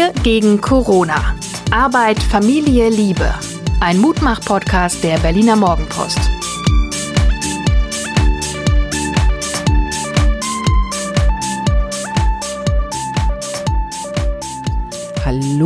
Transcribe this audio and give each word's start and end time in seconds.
Wir 0.00 0.12
gegen 0.22 0.62
Corona. 0.62 1.34
Arbeit, 1.70 2.22
Familie, 2.22 2.88
Liebe. 2.88 3.34
Ein 3.80 3.98
Mutmach-Podcast 3.98 5.04
der 5.04 5.18
Berliner 5.18 5.56
Morgenpost. 5.56 6.39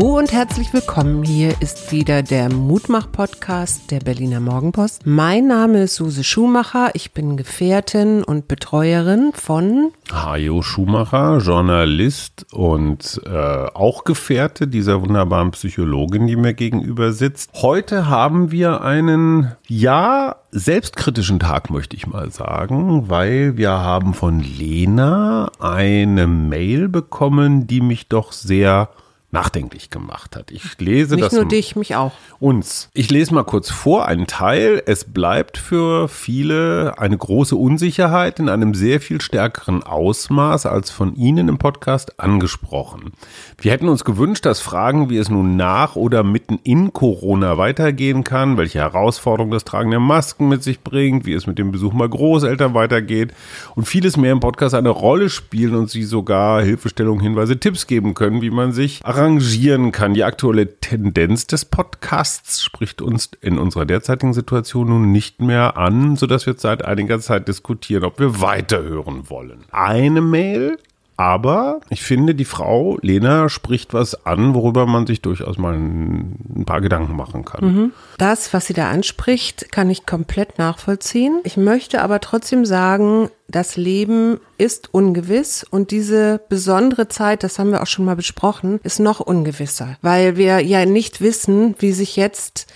Und 0.05 0.33
herzlich 0.33 0.71
willkommen. 0.75 1.23
Hier 1.23 1.55
ist 1.61 1.91
wieder 1.91 2.23
der 2.23 2.53
Mutmach-Podcast 2.53 3.91
der 3.91 4.01
Berliner 4.01 4.39
Morgenpost. 4.39 5.07
Mein 5.07 5.47
Name 5.47 5.85
ist 5.85 5.95
Suse 5.95 6.25
Schumacher. 6.25 6.91
Ich 6.93 7.13
bin 7.15 7.39
Gefährtin 7.39 8.23
und 8.23 8.47
Betreuerin 8.47 9.33
von 9.33 9.93
Hajo 10.13 10.61
Schumacher, 10.61 11.39
Journalist 11.39 12.45
und 12.53 13.19
äh, 13.25 13.31
auch 13.31 14.05
Gefährte 14.05 14.69
dieser 14.69 15.01
wunderbaren 15.01 15.53
Psychologin, 15.53 16.27
die 16.27 16.37
mir 16.37 16.53
gegenüber 16.53 17.13
sitzt. 17.13 17.51
Heute 17.55 18.07
haben 18.07 18.51
wir 18.51 18.83
einen, 18.83 19.53
ja, 19.67 20.37
selbstkritischen 20.51 21.41
Tag, 21.41 21.71
möchte 21.71 21.97
ich 21.97 22.07
mal 22.07 22.31
sagen, 22.31 23.09
weil 23.09 23.57
wir 23.57 23.71
haben 23.71 24.13
von 24.13 24.41
Lena 24.41 25.51
eine 25.59 26.27
Mail 26.27 26.91
bekommen, 26.91 27.67
die 27.67 27.81
mich 27.81 28.09
doch 28.09 28.33
sehr 28.33 28.91
nachdenklich 29.35 29.91
gemacht 29.91 30.37
hat. 30.37 30.51
Ich 30.53 30.63
lese 30.79 31.17
nicht 31.17 31.27
das. 31.27 31.33
nur 31.35 31.45
dich, 31.45 31.77
mich 31.77 31.97
auch. 31.97 32.13
Uns. 32.39 32.89
Ich 32.95 33.11
lese 33.11 33.35
mal 33.35 33.43
kurz 33.43 33.69
vor 33.69 34.07
einen 34.07 34.27
Teil. 34.27 34.83
Es 34.87 35.05
bleibt 35.05 35.59
für 35.59 36.09
viele 36.09 36.95
eine 36.99 37.19
große 37.19 37.57
Unsicherheit 37.57 38.39
in 38.39 38.49
einem 38.49 38.75
sehr 38.75 39.01
viel 39.01 39.21
stärkeren 39.21 39.83
Ausmaß 39.83 40.67
als 40.67 40.91
von 40.91 41.17
Ihnen 41.17 41.49
im 41.49 41.59
Podcast 41.59 42.21
angesprochen. 42.21 43.13
Wir 43.59 43.73
hätten 43.73 43.89
uns 43.89 44.05
gewünscht, 44.05 44.47
dass 44.47 44.61
Fragen, 44.61 45.11
wie 45.11 45.19
es 45.19 45.29
nun 45.29 45.57
nach 45.57 45.97
oder 45.97 46.23
mitten 46.23 46.61
in 46.63 46.93
Corona 46.93 47.59
weitergehen 47.59 48.23
kann, 48.23 48.57
welche 48.57 48.79
Herausforderungen 48.79 49.53
das 49.53 49.65
Tragen 49.65 49.91
der 49.91 50.01
Masken 50.01 50.49
mit 50.49 50.63
sich 50.63 50.81
bringt, 50.81 51.27
wie 51.27 51.33
es 51.33 51.49
mit 51.49 51.59
dem 51.59 51.73
Besuch 51.73 51.93
mal 51.93 52.09
Großeltern 52.09 52.75
weitergeht 52.75 53.35
und 53.75 53.87
vieles 53.87 54.17
mehr 54.17 54.31
im 54.31 54.41
Podcast 54.41 54.77
eine 54.77 54.91
Rolle 54.91 55.29
spielen 55.29 55.75
und 55.75 55.91
Sie 55.91 56.05
sogar 56.05 56.63
Hilfestellungen, 56.63 57.21
Hinweise, 57.21 57.59
Tipps 57.59 57.89
geben 57.89 58.15
können, 58.15 58.41
wie 58.41 58.51
man 58.51 58.73
sich 58.73 59.01
arrangieren 59.25 59.91
kann. 59.91 60.13
Die 60.13 60.23
aktuelle 60.23 60.79
Tendenz 60.81 61.47
des 61.47 61.65
Podcasts 61.65 62.63
spricht 62.63 63.01
uns 63.01 63.31
in 63.41 63.59
unserer 63.59 63.87
derzeitigen 63.87 64.35
Situation 64.35 64.89
nun 64.89 65.13
nicht 65.13 65.41
mehr 65.41 65.79
an, 65.79 66.17
sodass 66.17 66.45
wir 66.45 66.55
seit 66.59 66.85
einiger 66.85 67.19
Zeit 67.21 67.49
diskutieren, 67.49 68.05
ob 68.05 68.19
wir 68.19 68.43
weiterhören 68.43 69.31
wollen. 69.31 69.65
Eine 69.71 70.21
Mail 70.21 70.77
aber 71.17 71.81
ich 71.91 72.03
finde, 72.03 72.35
die 72.35 72.45
Frau 72.45 72.99
Lena 73.01 73.49
spricht 73.49 73.95
was 73.95 74.27
an, 74.27 74.55
worüber 74.55 74.87
man 74.87 75.07
sich 75.07 75.23
durchaus 75.23 75.59
mal 75.59 75.75
ein, 75.75 76.65
paar 76.67 76.81
Gedanken 76.81 77.15
machen 77.15 77.45
kann. 77.45 77.93
Das, 78.19 78.53
was 78.53 78.67
sie 78.67 78.73
da 78.73 78.91
anspricht, 78.91 79.71
kann 79.71 79.91
ich 79.91 80.07
komplett 80.07 80.59
nachvollziehen. 80.59 81.41
Ich 81.45 81.57
möchte 81.57 82.03
aber 82.03 82.21
trotzdem 82.21 82.65
sagen, 82.65 83.29
das 83.49 83.77
Leben 83.77 84.41
ist 84.59 84.93
ungewiss 84.93 85.65
und 85.69 85.91
diese 85.91 86.41
besondere 86.49 87.09
Zeit, 87.09 87.45
das 87.45 87.59
haben 87.59 87.71
wir 87.71 87.83
auch 87.83 87.87
schon 87.87 88.05
mal 88.05 88.17
besprochen, 88.17 88.81
ist 88.83 88.99
noch 88.99 89.21
ungewisser, 89.21 89.97
weil 90.03 90.37
wir 90.37 90.61
ja 90.61 90.87
nicht 90.87 91.21
wissen, 91.21 91.75
wie 91.79 91.93
sich 91.93 92.17
jetzt 92.17 92.67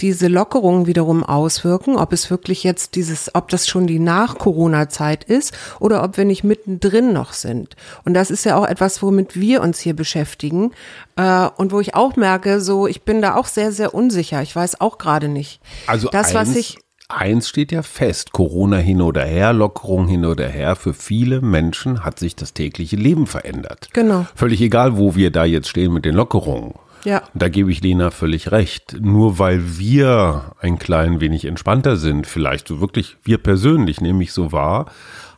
diese 0.00 0.28
Lockerungen 0.28 0.86
wiederum 0.86 1.22
auswirken, 1.22 1.96
ob 1.96 2.12
es 2.12 2.30
wirklich 2.30 2.64
jetzt 2.64 2.94
dieses, 2.94 3.34
ob 3.34 3.48
das 3.48 3.68
schon 3.68 3.86
die 3.86 3.98
Nach-Corona-Zeit 3.98 5.24
ist 5.24 5.54
oder 5.78 6.02
ob 6.02 6.16
wir 6.16 6.24
nicht 6.24 6.44
mittendrin 6.44 7.12
noch 7.12 7.32
sind. 7.32 7.76
Und 8.04 8.14
das 8.14 8.30
ist 8.30 8.44
ja 8.44 8.56
auch 8.56 8.66
etwas, 8.66 9.02
womit 9.02 9.38
wir 9.38 9.62
uns 9.62 9.80
hier 9.80 9.94
beschäftigen 9.94 10.72
äh, 11.16 11.48
und 11.56 11.72
wo 11.72 11.80
ich 11.80 11.94
auch 11.94 12.16
merke, 12.16 12.60
so 12.60 12.86
ich 12.86 13.02
bin 13.02 13.22
da 13.22 13.36
auch 13.36 13.46
sehr, 13.46 13.72
sehr 13.72 13.94
unsicher. 13.94 14.42
Ich 14.42 14.54
weiß 14.54 14.80
auch 14.80 14.98
gerade 14.98 15.28
nicht. 15.28 15.60
Also 15.86 16.08
das, 16.08 16.34
was 16.34 16.54
ich 16.56 16.78
eins 17.10 17.48
steht 17.48 17.72
ja 17.72 17.82
fest, 17.82 18.32
Corona 18.32 18.76
hin 18.76 19.02
oder 19.02 19.24
her, 19.24 19.52
Lockerung 19.52 20.06
hin 20.06 20.24
oder 20.24 20.48
her, 20.48 20.76
für 20.76 20.94
viele 20.94 21.40
Menschen 21.40 22.04
hat 22.04 22.18
sich 22.18 22.36
das 22.36 22.54
tägliche 22.54 22.96
Leben 22.96 23.26
verändert. 23.26 23.88
Genau. 23.92 24.26
Völlig 24.34 24.60
egal, 24.60 24.96
wo 24.96 25.14
wir 25.14 25.30
da 25.30 25.44
jetzt 25.44 25.68
stehen 25.68 25.92
mit 25.92 26.04
den 26.04 26.14
Lockerungen. 26.14 26.74
Ja. 27.04 27.22
Da 27.34 27.48
gebe 27.48 27.70
ich 27.70 27.82
Lena 27.82 28.10
völlig 28.10 28.52
recht. 28.52 28.96
Nur 29.00 29.38
weil 29.38 29.78
wir 29.78 30.52
ein 30.60 30.78
klein 30.78 31.20
wenig 31.20 31.44
entspannter 31.44 31.96
sind, 31.96 32.26
vielleicht 32.26 32.68
so 32.68 32.80
wirklich 32.80 33.16
wir 33.22 33.38
persönlich 33.38 34.00
nehme 34.00 34.22
ich 34.22 34.32
so 34.32 34.52
wahr, 34.52 34.86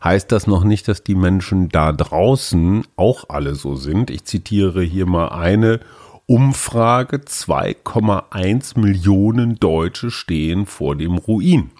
heißt 0.02 0.32
das 0.32 0.46
noch 0.46 0.64
nicht, 0.64 0.88
dass 0.88 1.04
die 1.04 1.14
Menschen 1.14 1.68
da 1.68 1.92
draußen 1.92 2.84
auch 2.96 3.24
alle 3.28 3.54
so 3.54 3.76
sind. 3.76 4.10
Ich 4.10 4.24
zitiere 4.24 4.82
hier 4.82 5.06
mal 5.06 5.28
eine 5.28 5.80
Umfrage. 6.26 7.18
2,1 7.18 8.78
Millionen 8.78 9.56
Deutsche 9.56 10.10
stehen 10.10 10.66
vor 10.66 10.96
dem 10.96 11.16
Ruin. 11.16 11.70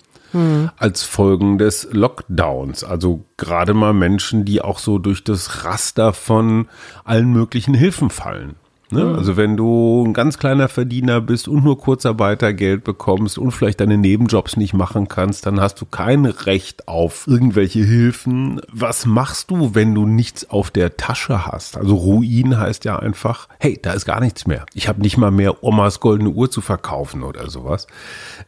Als 0.78 1.03
Folgen 1.03 1.59
des 1.59 1.88
Lockdowns. 1.92 2.84
Also 2.84 3.26
gerade 3.37 3.75
mal 3.75 3.92
Menschen, 3.92 4.47
die 4.47 4.62
auch 4.62 4.78
so 4.78 4.98
durch 4.98 5.25
das 5.25 5.66
Raster 5.66 6.15
von 6.15 6.69
allen 7.04 7.34
möglichen 7.34 7.75
Hilfen 7.75 8.09
fallen. 8.09 8.54
Ne? 8.92 9.14
Also 9.16 9.36
wenn 9.36 9.56
du 9.56 10.04
ein 10.06 10.12
ganz 10.12 10.38
kleiner 10.38 10.69
Verdiener 10.69 11.20
bist 11.20 11.48
und 11.48 11.64
nur 11.64 11.78
Kurzarbeitergeld 11.78 12.84
bekommst 12.84 13.38
und 13.38 13.50
vielleicht 13.50 13.80
deine 13.80 13.97
Nebenjobs 13.97 14.56
nicht 14.56 14.75
machen 14.75 15.08
kannst, 15.08 15.47
dann 15.47 15.60
hast 15.60 15.80
du 15.80 15.86
kein 15.86 16.26
Recht 16.26 16.88
auf 16.88 17.26
irgendwelche 17.26 17.82
Hilfen. 17.82 18.60
Was 18.70 19.06
machst 19.06 19.50
du, 19.50 19.75
wenn 19.75 19.94
du 19.94 20.06
nichts 20.06 20.50
auf 20.50 20.70
der 20.70 20.98
Tasche 20.98 21.47
hast? 21.47 21.78
Also 21.78 21.97
Ruin 21.97 22.58
heißt 22.58 22.84
ja 22.84 22.98
einfach, 22.98 23.48
hey, 23.58 23.78
da 23.80 23.92
ist 23.92 24.04
gar 24.04 24.20
nichts 24.20 24.47
mehr. 24.47 24.66
Ich 24.75 24.88
habe 24.88 25.00
nicht 25.00 25.16
mal 25.16 25.30
mehr 25.30 25.64
Omas 25.64 26.00
goldene 26.00 26.30
Uhr 26.30 26.50
zu 26.50 26.60
verkaufen 26.60 27.22
oder 27.22 27.48
sowas. 27.48 27.86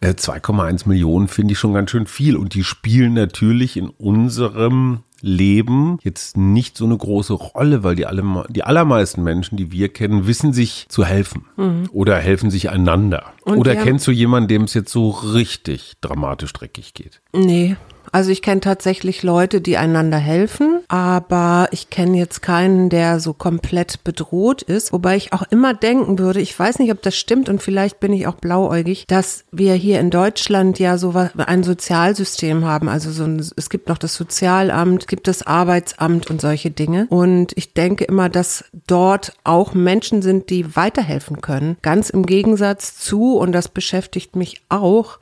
Äh, 0.01 0.11
2,1 0.11 0.89
Millionen 0.89 1.29
finde 1.29 1.53
ich 1.53 1.59
schon 1.59 1.73
ganz 1.73 1.91
schön 1.91 2.07
viel 2.07 2.37
und 2.37 2.55
die 2.55 2.65
spielen 2.65 3.15
natürlich 3.15 3.79
in 3.79 3.89
unserem 3.89 5.01
Leben 5.25 5.99
jetzt 6.03 6.37
nicht 6.37 6.77
so 6.77 6.85
eine 6.85 6.97
große 6.97 7.33
Rolle, 7.33 7.83
weil 7.83 7.97
die, 7.97 8.07
alle, 8.07 8.45
die 8.51 8.63
allermeisten 8.63 9.23
Menschen, 9.23 9.57
die 9.57 9.73
wir 9.73 9.89
kennen, 9.89 10.27
wissen 10.27 10.53
sich 10.53 10.87
zu 10.89 11.05
helfen 11.05 11.47
oder 11.93 12.17
helfen 12.17 12.51
sich 12.51 12.71
einander. 12.71 13.33
Und 13.43 13.59
oder 13.59 13.75
kennst 13.75 14.07
du 14.07 14.11
jemanden, 14.11 14.49
dem 14.49 14.63
es 14.65 14.75
jetzt 14.75 14.93
so 14.93 15.11
richtig 15.11 15.95
dramatisch 16.01 16.53
dreckig 16.53 16.93
geht? 16.95 17.23
Nee. 17.33 17.77
Also 18.15 18.31
ich 18.31 18.43
kenne 18.43 18.61
tatsächlich 18.61 19.25
Leute, 19.25 19.61
die 19.61 19.77
einander 19.77 20.19
helfen, 20.19 20.85
aber 20.87 21.67
ich 21.73 21.91
kenne 21.91 22.17
jetzt 22.17 22.43
keinen, 22.43 22.89
der 22.89 23.19
so 23.19 23.33
komplett 23.33 24.05
bedroht 24.05 24.63
ist. 24.63 24.93
Wobei 24.93 25.17
ich 25.17 25.33
auch 25.33 25.43
immer 25.51 25.75
denken 25.75 26.21
würde, 26.21 26.41
ich 26.41 26.57
weiß 26.57 26.79
nicht, 26.79 26.93
ob 26.93 27.03
das 27.03 27.17
stimmt 27.17 27.49
und 27.49 27.61
vielleicht 27.61 27.99
bin 27.99 28.13
ich 28.13 28.29
auch 28.29 28.37
blauäugig, 28.37 29.05
dass 29.09 29.43
wir 29.51 29.75
hier 29.75 29.99
in 29.99 30.11
Deutschland 30.11 30.79
ja 30.79 30.97
so 30.97 31.13
ein 31.39 31.65
Sozialsystem 31.65 32.65
haben. 32.65 32.89
Also 32.89 33.11
so 33.11 33.25
ein, 33.25 33.41
es 33.41 33.69
gibt 33.69 33.89
noch 33.89 33.99
das 33.99 34.15
Sozialamt, 34.15 35.03
es 35.03 35.07
gibt 35.09 35.27
das 35.27 35.45
Arbeitsamt 35.45 36.31
und 36.31 36.41
solche 36.41 36.71
Dinge. 36.71 37.09
Und 37.11 37.51
ich 37.57 37.73
denke 37.73 38.05
immer, 38.05 38.29
dass 38.29 38.65
dort 38.87 39.33
auch 39.43 39.75
Menschen 39.75 40.23
sind, 40.23 40.51
die 40.51 40.77
weiterhelfen 40.77 41.41
können. 41.41 41.79
Ganz 41.83 42.11
im 42.11 42.27
Gegensatz 42.27 42.97
zu, 42.97 43.37
und 43.37 43.51
das 43.51 43.67
beschäftigt 43.67 44.37
mich 44.37 44.63
auch, 44.69 45.19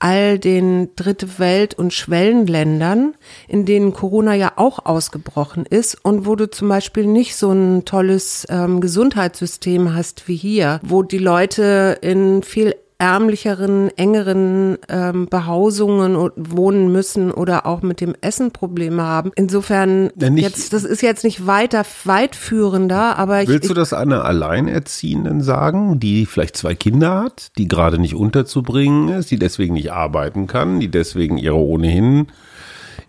all 0.00 0.38
den 0.38 0.90
Dritte 0.96 1.38
Welt- 1.38 1.74
und 1.74 1.94
Schwellenländern, 1.94 3.14
in 3.46 3.64
denen 3.64 3.92
Corona 3.92 4.34
ja 4.34 4.52
auch 4.56 4.84
ausgebrochen 4.84 5.66
ist 5.66 5.96
und 6.02 6.26
wo 6.26 6.34
du 6.34 6.50
zum 6.50 6.68
Beispiel 6.68 7.06
nicht 7.06 7.36
so 7.36 7.52
ein 7.52 7.84
tolles 7.84 8.46
ähm, 8.50 8.80
Gesundheitssystem 8.80 9.94
hast 9.94 10.26
wie 10.26 10.36
hier, 10.36 10.80
wo 10.82 11.02
die 11.02 11.18
Leute 11.18 11.98
in 12.00 12.42
viel 12.42 12.74
ärmlicheren, 13.00 13.90
engeren 13.96 14.76
ähm, 14.88 15.26
Behausungen 15.28 16.30
wohnen 16.36 16.92
müssen 16.92 17.32
oder 17.32 17.66
auch 17.66 17.82
mit 17.82 18.00
dem 18.00 18.14
Essen 18.20 18.50
Probleme 18.52 19.02
haben. 19.02 19.32
Insofern, 19.34 20.10
Ja, 20.16 20.30
nicht- 20.30 20.44
jetzt, 20.44 20.72
das 20.72 20.84
ist 20.84 21.00
jetzt 21.02 21.24
nicht 21.24 21.46
weiter 21.46 21.84
weitführender, 22.04 23.18
aber 23.18 23.42
ich, 23.42 23.48
Willst 23.48 23.70
du 23.70 23.74
das 23.74 23.92
einer 23.92 24.24
Alleinerziehenden 24.24 25.40
sagen, 25.42 25.98
die 25.98 26.26
vielleicht 26.26 26.56
zwei 26.56 26.74
Kinder 26.74 27.22
hat, 27.22 27.50
die 27.58 27.68
gerade 27.68 27.98
nicht 27.98 28.14
unterzubringen 28.14 29.08
ist, 29.08 29.30
die 29.30 29.38
deswegen 29.38 29.74
nicht 29.74 29.92
arbeiten 29.92 30.46
kann, 30.46 30.78
die 30.80 30.88
deswegen 30.90 31.38
ihre 31.38 31.56
ohnehin 31.56 32.26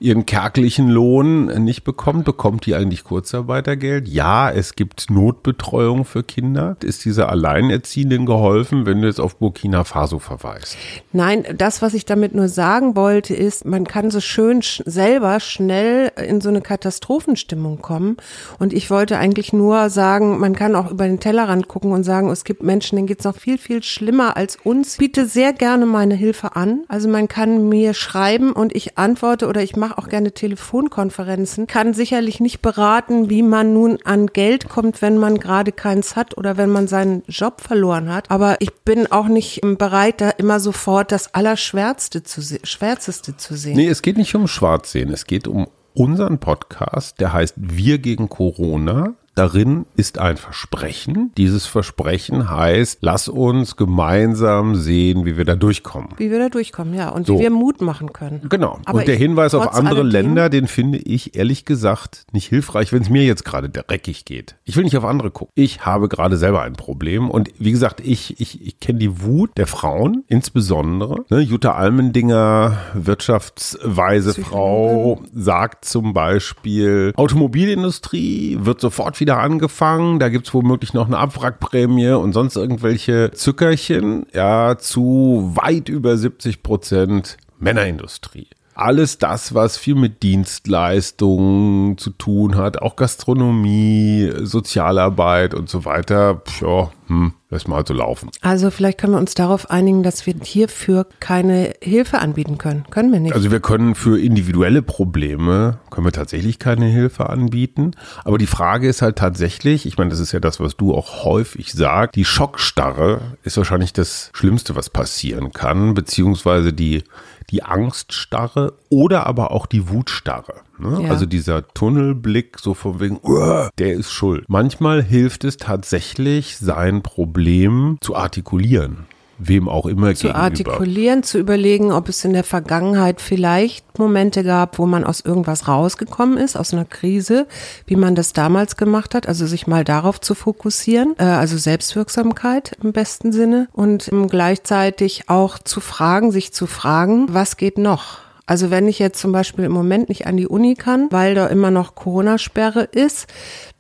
ihren 0.02 0.26
kärglichen 0.26 0.90
Lohn 0.90 1.46
nicht 1.64 1.84
bekommt, 1.84 2.26
bekommt 2.26 2.66
die 2.66 2.74
eigentlich 2.74 3.04
Kurzarbeitergeld? 3.04 4.08
Ja, 4.08 4.50
es 4.50 4.76
gibt 4.76 5.12
Notbetreuung 5.12 6.06
für 6.06 6.24
Kinder. 6.24 6.76
Ist 6.84 7.06
dieser 7.06 7.30
Alleinerziehenden 7.30 8.26
geholfen, 8.26 8.88
wenn 8.88 9.02
du 9.02 9.08
jetzt 9.08 9.20
auf 9.20 9.38
Burkina 9.38 9.84
Faso 9.84 10.18
verweist? 10.18 10.76
Nein, 11.14 11.46
das, 11.56 11.84
was 11.84 11.94
ich 11.94 12.06
damit 12.06 12.34
nur 12.34 12.50
sagen 12.50 12.96
wollte, 12.96 13.36
ist, 13.36 13.64
man 13.66 13.86
kann 13.86 14.10
so 14.10 14.20
schön 14.22 14.64
sch 14.64 14.82
selber 14.88 15.40
schnell 15.40 16.12
in 16.28 16.42
so 16.42 16.50
eine 16.50 16.62
Katastrophenstimmung 16.62 17.80
kommen. 17.80 18.18
Und 18.58 18.74
ich 18.74 18.90
wollte 18.90 19.20
eigentlich 19.20 19.54
nur 19.54 19.92
sagen, 19.92 20.40
man 20.40 20.56
kann 20.56 20.76
auch 20.76 20.90
über 20.90 21.06
den 21.06 21.20
Tellerrand 21.20 21.68
gucken 21.68 21.92
und 21.92 22.04
sagen, 22.04 22.30
es 22.32 22.44
gibt 22.44 22.64
Menschen, 22.64 22.96
denen 22.96 23.08
geht's 23.08 23.24
noch 23.24 23.36
viel, 23.36 23.60
viel 23.60 23.84
schlimmer 23.84 24.36
als 24.36 24.58
uns. 24.64 24.94
Ich 24.94 24.98
biete 24.98 25.28
sehr 25.28 25.54
gerne 25.54 25.86
meine 25.86 26.16
Hilfe 26.16 26.56
an. 26.56 26.86
Also 26.88 27.08
man 27.08 27.28
kann 27.28 27.70
mir 27.70 27.94
schreiben 27.94 28.52
und 28.52 28.76
ich 28.76 28.98
antworte 28.98 29.48
oder 29.48 29.62
ich 29.62 29.76
mache 29.76 29.91
mache 29.92 29.98
auch 29.98 30.10
gerne 30.10 30.32
Telefonkonferenzen, 30.32 31.68
kann 31.68 31.94
sicherlich 31.94 32.40
nicht 32.40 32.62
beraten, 32.62 33.30
wie 33.30 33.44
man 33.44 33.74
nun 33.74 33.98
an 34.04 34.28
Geld 34.28 34.70
kommt, 34.70 35.02
wenn 35.02 35.18
man 35.18 35.38
gerade 35.38 35.72
keins 35.72 36.16
hat 36.16 36.38
oder 36.38 36.58
wenn 36.58 36.70
man 36.70 36.88
seinen 36.88 37.24
Job 37.28 37.62
verloren 37.62 38.14
hat. 38.14 38.32
Aber 38.32 38.58
ich 38.60 38.74
bin 38.86 39.12
auch 39.12 39.28
nicht 39.28 39.62
bereit, 39.78 40.22
da 40.22 40.30
immer 40.30 40.60
sofort 40.60 41.12
das 41.12 41.34
Allerschwärzeste 41.34 42.24
zu, 42.24 42.42
Schwärzeste 42.64 43.36
zu 43.36 43.56
sehen. 43.56 43.76
Nee, 43.76 43.88
es 43.88 44.02
geht 44.02 44.18
nicht 44.18 44.34
um 44.36 44.48
Schwarzsehen. 44.48 45.12
Es 45.12 45.26
geht 45.26 45.48
um 45.48 45.68
unseren 45.94 46.40
Podcast, 46.40 47.20
der 47.20 47.34
heißt 47.34 47.56
Wir 47.58 47.98
gegen 47.98 48.30
Corona. 48.30 49.16
Darin 49.42 49.88
ist 49.96 50.20
ein 50.20 50.38
Versprechen. 50.38 51.32
Dieses 51.36 51.66
Versprechen 51.66 52.52
heißt, 52.52 53.00
lass 53.02 53.28
uns 53.28 53.76
gemeinsam 53.76 54.76
sehen, 54.76 55.26
wie 55.26 55.36
wir 55.36 55.46
da 55.46 55.56
durchkommen. 55.56 56.10
Wie 56.18 56.30
wir 56.30 56.38
da 56.38 56.50
durchkommen, 56.50 56.94
ja. 56.94 57.10
Und 57.10 57.26
So. 57.26 57.40
wie 57.40 57.42
wir 57.42 57.50
Mut 57.50 57.82
machen 57.82 58.14
können. 58.14 58.46
Genau. 58.50 58.78
Aber 58.86 59.00
und 59.00 59.08
der 59.08 59.16
Hinweis 59.16 59.56
auf 59.56 59.74
andere 59.74 60.04
Länder, 60.04 60.50
den 60.50 60.68
finde 60.68 61.00
ich 61.00 61.36
ehrlich 61.36 61.66
gesagt 61.66 62.26
nicht 62.34 62.50
hilfreich, 62.50 62.94
wenn 62.94 63.02
es 63.02 63.10
mir 63.10 63.24
jetzt 63.24 63.44
gerade 63.44 63.68
dreckig 63.68 64.26
geht. 64.26 64.58
Ich 64.64 64.76
will 64.78 64.84
nicht 64.84 64.96
auf 64.96 65.06
andere 65.06 65.32
gucken. 65.32 65.52
Ich 65.56 65.88
habe 65.88 66.08
gerade 66.08 66.38
selber 66.38 66.62
ein 66.62 66.74
Problem. 66.74 67.28
Und 67.28 67.50
wie 67.58 67.72
gesagt, 67.72 68.00
ich, 68.06 68.40
ich, 68.40 68.64
ich 68.64 68.80
kenne 68.80 69.00
die 69.00 69.24
Wut 69.24 69.58
der 69.58 69.66
Frauen, 69.66 70.24
insbesondere. 70.28 71.26
Ne, 71.32 71.40
Jutta 71.40 71.74
Almendinger, 71.74 72.78
wirtschaftsweise 72.94 74.36
Frau, 74.36 75.24
sagt 75.34 75.86
zum 75.86 76.14
Beispiel, 76.14 77.12
Automobilindustrie 77.16 78.60
wird 78.62 78.82
sofort 78.82 79.20
wieder 79.20 79.31
angefangen. 79.38 80.20
Da 80.20 80.30
gibt's 80.30 80.54
womöglich 80.54 80.94
noch 80.94 81.08
eine 81.08 81.18
Abwrackprämie 81.18 82.10
und 82.10 82.34
sonst 82.34 82.56
irgendwelche 82.56 83.32
Zückerchen. 83.32 84.26
Ja, 84.34 84.78
zu 84.78 85.52
weit 85.56 85.90
über 85.90 86.18
70 86.18 86.64
Prozent 86.64 87.38
Männerindustrie. 87.60 88.48
Alles 88.74 89.18
das, 89.18 89.54
was 89.54 89.78
viel 89.78 89.96
mit 89.96 90.24
Dienstleistungen 90.24 91.98
zu 91.98 92.10
tun 92.10 92.56
hat, 92.56 92.82
auch 92.82 92.96
Gastronomie, 92.96 94.32
Sozialarbeit 94.42 95.54
und 95.54 95.70
so 95.70 95.86
weiter, 95.86 96.36
pf, 96.36 96.62
ja, 96.62 96.90
hm, 97.12 97.34
lass 97.50 97.68
mal 97.68 97.86
so 97.86 97.94
laufen. 97.94 98.30
Also 98.40 98.72
vielleicht 98.72 98.98
können 98.98 99.12
wir 99.12 99.20
uns 99.20 99.34
darauf 99.34 99.70
einigen, 99.70 100.02
dass 100.02 100.26
wir 100.26 100.34
hierfür 100.42 101.08
keine 101.20 101.74
Hilfe 101.82 102.20
anbieten 102.20 102.58
können. 102.58 102.86
Können 102.90 103.12
wir 103.12 103.20
nicht. 103.20 103.36
Also 103.36 103.52
wir 103.52 103.60
können 103.60 103.96
für 103.96 104.18
individuelle 104.18 104.82
Probleme, 104.82 105.80
können 105.90 106.08
wir 106.08 106.14
tatsächlich 106.14 106.58
keine 106.58 106.86
Hilfe 106.86 107.30
anbieten. 107.30 107.92
Aber 108.24 108.38
die 108.38 108.48
Frage 108.48 108.88
ist 108.88 109.02
halt 109.02 109.18
tatsächlich, 109.18 109.86
ich 109.86 109.98
meine, 109.98 110.10
das 110.10 110.22
ist 110.22 110.32
ja 110.32 110.40
das, 110.40 110.62
was 110.62 110.78
du 110.78 110.96
auch 110.96 111.26
häufig 111.26 111.74
sagst, 111.74 112.16
die 112.16 112.24
Schockstarre 112.24 113.20
ist 113.44 113.58
wahrscheinlich 113.58 113.92
das 113.92 114.30
Schlimmste, 114.34 114.78
was 114.78 114.90
passieren 114.90 115.52
kann, 115.52 115.94
beziehungsweise 115.94 116.72
die, 116.72 117.04
die 117.50 117.62
Angststarre 117.62 118.78
oder 118.88 119.28
aber 119.28 119.52
auch 119.52 119.66
die 119.66 119.90
Wutstarre. 119.90 120.62
Ne? 120.82 121.04
Ja. 121.04 121.10
Also 121.10 121.26
dieser 121.26 121.68
Tunnelblick, 121.68 122.60
so 122.60 122.74
von 122.74 123.00
wegen, 123.00 123.20
"Uah, 123.24 123.70
der 123.78 123.94
ist 123.94 124.12
schuld. 124.12 124.46
Manchmal 124.48 125.02
hilft 125.04 125.44
es 125.44 125.58
tatsächlich, 125.58 126.58
sein 126.58 127.02
Problem 127.02 127.98
zu 128.02 128.16
artikulieren. 128.16 129.06
Wem 129.44 129.68
auch 129.68 129.88
immer 129.88 130.14
zu 130.14 130.28
gegenüber. 130.28 130.40
artikulieren, 130.44 131.24
zu 131.24 131.40
überlegen, 131.40 131.92
ob 131.92 132.10
es 132.10 132.24
in 132.24 132.34
der 132.34 132.44
Vergangenheit 132.44 133.22
vielleicht 133.22 133.98
Momente 133.98 134.44
gab, 134.44 134.78
wo 134.78 134.86
man 134.86 135.04
aus 135.04 135.22
irgendwas 135.22 135.68
rausgekommen 135.68 136.38
ist, 136.38 136.56
aus 136.56 136.74
einer 136.74 136.86
Krise, 136.86 137.48
wie 137.88 137.96
man 137.96 138.14
das 138.14 138.34
damals 138.34 138.78
gemacht 138.78 139.16
hat, 139.16 139.28
also 139.28 139.48
sich 139.48 139.66
mal 139.66 139.84
darauf 139.84 140.22
zu 140.22 140.36
fokussieren, 140.36 141.16
äh, 141.18 141.24
also 141.24 141.58
Selbstwirksamkeit 141.58 142.78
im 142.84 142.92
besten 142.92 143.32
Sinne 143.32 143.68
und 143.72 144.12
ähm, 144.12 144.28
gleichzeitig 144.28 145.28
auch 145.28 145.58
zu 145.58 145.80
fragen, 145.80 146.32
sich 146.32 146.54
zu 146.54 146.68
fragen, 146.68 147.26
was 147.32 147.58
geht 147.58 147.80
noch? 147.80 148.20
Also 148.52 148.70
wenn 148.70 148.90
ich 148.90 149.00
jetzt 149.00 149.22
zum 149.22 149.32
Beispiel 149.32 149.64
im 149.64 149.72
Moment 149.72 150.10
nicht 150.10 150.28
an 150.28 150.36
die 150.36 150.46
Uni 150.46 150.76
kann, 150.76 151.08
weil 151.10 151.36
da 151.36 151.48
immer 151.48 151.72
noch 151.72 151.96
Corona-Sperre 151.96 152.82
ist, 152.84 153.28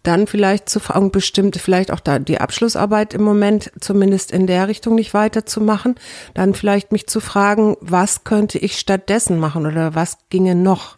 dann 0.02 0.28
vielleicht 0.28 0.70
zu 0.70 0.80
fragen, 0.80 1.12
bestimmt 1.12 1.58
vielleicht 1.58 1.92
auch 1.92 2.00
da 2.00 2.20
die 2.20 2.40
Abschlussarbeit 2.40 3.14
im 3.14 3.22
Moment 3.22 3.70
zumindest 3.82 4.32
in 4.32 4.48
der 4.48 4.70
Richtung 4.70 4.96
nicht 4.96 5.14
weiterzumachen, 5.14 5.96
dann 6.36 6.54
vielleicht 6.54 6.94
mich 6.94 7.06
zu 7.08 7.20
fragen, 7.20 7.76
was 7.82 8.24
könnte 8.24 8.60
ich 8.60 8.80
stattdessen 8.80 9.40
machen 9.40 9.66
oder 9.66 9.94
was 9.94 10.20
ginge 10.30 10.56
noch? 10.56 10.96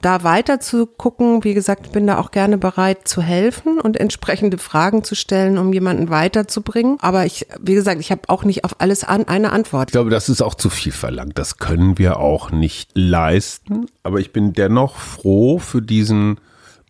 Da 0.00 0.22
weiter 0.22 0.60
zu 0.60 0.86
gucken, 0.86 1.44
wie 1.44 1.54
gesagt, 1.54 1.86
ich 1.86 1.92
bin 1.92 2.06
da 2.06 2.18
auch 2.18 2.30
gerne 2.30 2.58
bereit 2.58 3.06
zu 3.06 3.22
helfen 3.22 3.80
und 3.80 3.96
entsprechende 3.96 4.58
Fragen 4.58 5.04
zu 5.04 5.14
stellen, 5.14 5.58
um 5.58 5.72
jemanden 5.72 6.10
weiterzubringen. 6.10 6.98
Aber 7.00 7.26
ich, 7.26 7.46
wie 7.60 7.74
gesagt, 7.74 8.00
ich 8.00 8.10
habe 8.10 8.22
auch 8.28 8.44
nicht 8.44 8.64
auf 8.64 8.76
alles 8.80 9.04
an, 9.04 9.28
eine 9.28 9.52
Antwort. 9.52 9.90
Ich 9.90 9.92
glaube, 9.92 10.10
das 10.10 10.28
ist 10.28 10.42
auch 10.42 10.54
zu 10.54 10.70
viel 10.70 10.92
verlangt. 10.92 11.38
Das 11.38 11.58
können 11.58 11.98
wir 11.98 12.18
auch 12.18 12.50
nicht 12.50 12.90
leisten. 12.94 13.86
Aber 14.02 14.20
ich 14.20 14.32
bin 14.32 14.52
dennoch 14.52 14.96
froh 14.96 15.58
für 15.58 15.82
diesen 15.82 16.40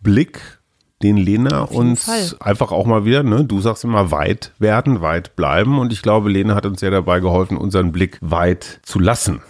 Blick, 0.01 0.59
den 1.01 1.17
Lena 1.17 1.63
uns 1.63 2.05
Fall. 2.05 2.35
einfach 2.39 2.71
auch 2.71 2.85
mal 2.85 3.05
wieder, 3.05 3.23
ne, 3.23 3.43
du 3.43 3.59
sagst 3.59 3.83
immer 3.83 4.11
weit 4.11 4.51
werden, 4.59 5.01
weit 5.01 5.35
bleiben. 5.35 5.79
Und 5.79 5.91
ich 5.93 6.01
glaube, 6.01 6.29
Lena 6.29 6.55
hat 6.55 6.65
uns 6.65 6.79
sehr 6.79 6.91
dabei 6.91 7.19
geholfen, 7.19 7.57
unseren 7.57 7.91
Blick 7.91 8.17
weit 8.21 8.79
zu 8.83 8.99
lassen. 8.99 9.41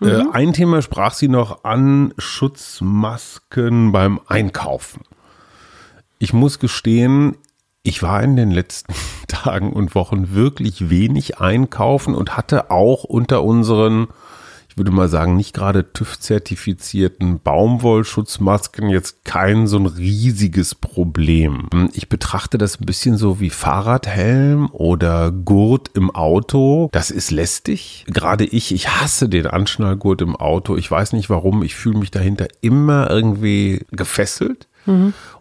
Äh, 0.00 0.22
ein 0.32 0.52
Thema 0.52 0.82
sprach 0.82 1.14
sie 1.14 1.28
noch 1.28 1.64
an, 1.64 2.14
Schutzmasken 2.18 3.92
beim 3.92 4.20
Einkaufen. 4.26 5.02
Ich 6.18 6.32
muss 6.32 6.58
gestehen, 6.58 7.36
ich 7.82 8.02
war 8.02 8.22
in 8.22 8.36
den 8.36 8.50
letzten 8.50 8.94
Tagen 9.28 9.72
und 9.72 9.94
Wochen 9.94 10.34
wirklich 10.34 10.90
wenig 10.90 11.38
einkaufen 11.40 12.14
und 12.14 12.36
hatte 12.36 12.70
auch 12.70 13.04
unter 13.04 13.42
unseren, 13.42 14.08
würde 14.78 14.90
mal 14.90 15.08
sagen, 15.08 15.36
nicht 15.36 15.54
gerade 15.54 15.92
TÜV-zertifizierten 15.92 17.40
Baumwollschutzmasken 17.40 18.88
jetzt 18.88 19.24
kein 19.24 19.66
so 19.66 19.78
ein 19.78 19.86
riesiges 19.86 20.74
Problem. 20.74 21.68
Ich 21.92 22.08
betrachte 22.08 22.56
das 22.58 22.80
ein 22.80 22.86
bisschen 22.86 23.16
so 23.16 23.40
wie 23.40 23.50
Fahrradhelm 23.50 24.70
oder 24.70 25.30
Gurt 25.30 25.90
im 25.94 26.10
Auto. 26.10 26.88
Das 26.92 27.10
ist 27.10 27.30
lästig. 27.30 28.04
Gerade 28.08 28.44
ich, 28.44 28.72
ich 28.72 28.88
hasse 28.88 29.28
den 29.28 29.46
Anschnallgurt 29.46 30.22
im 30.22 30.36
Auto. 30.36 30.76
Ich 30.76 30.90
weiß 30.90 31.12
nicht 31.12 31.28
warum. 31.28 31.62
Ich 31.62 31.74
fühle 31.74 31.98
mich 31.98 32.10
dahinter 32.10 32.48
immer 32.60 33.10
irgendwie 33.10 33.84
gefesselt. 33.90 34.68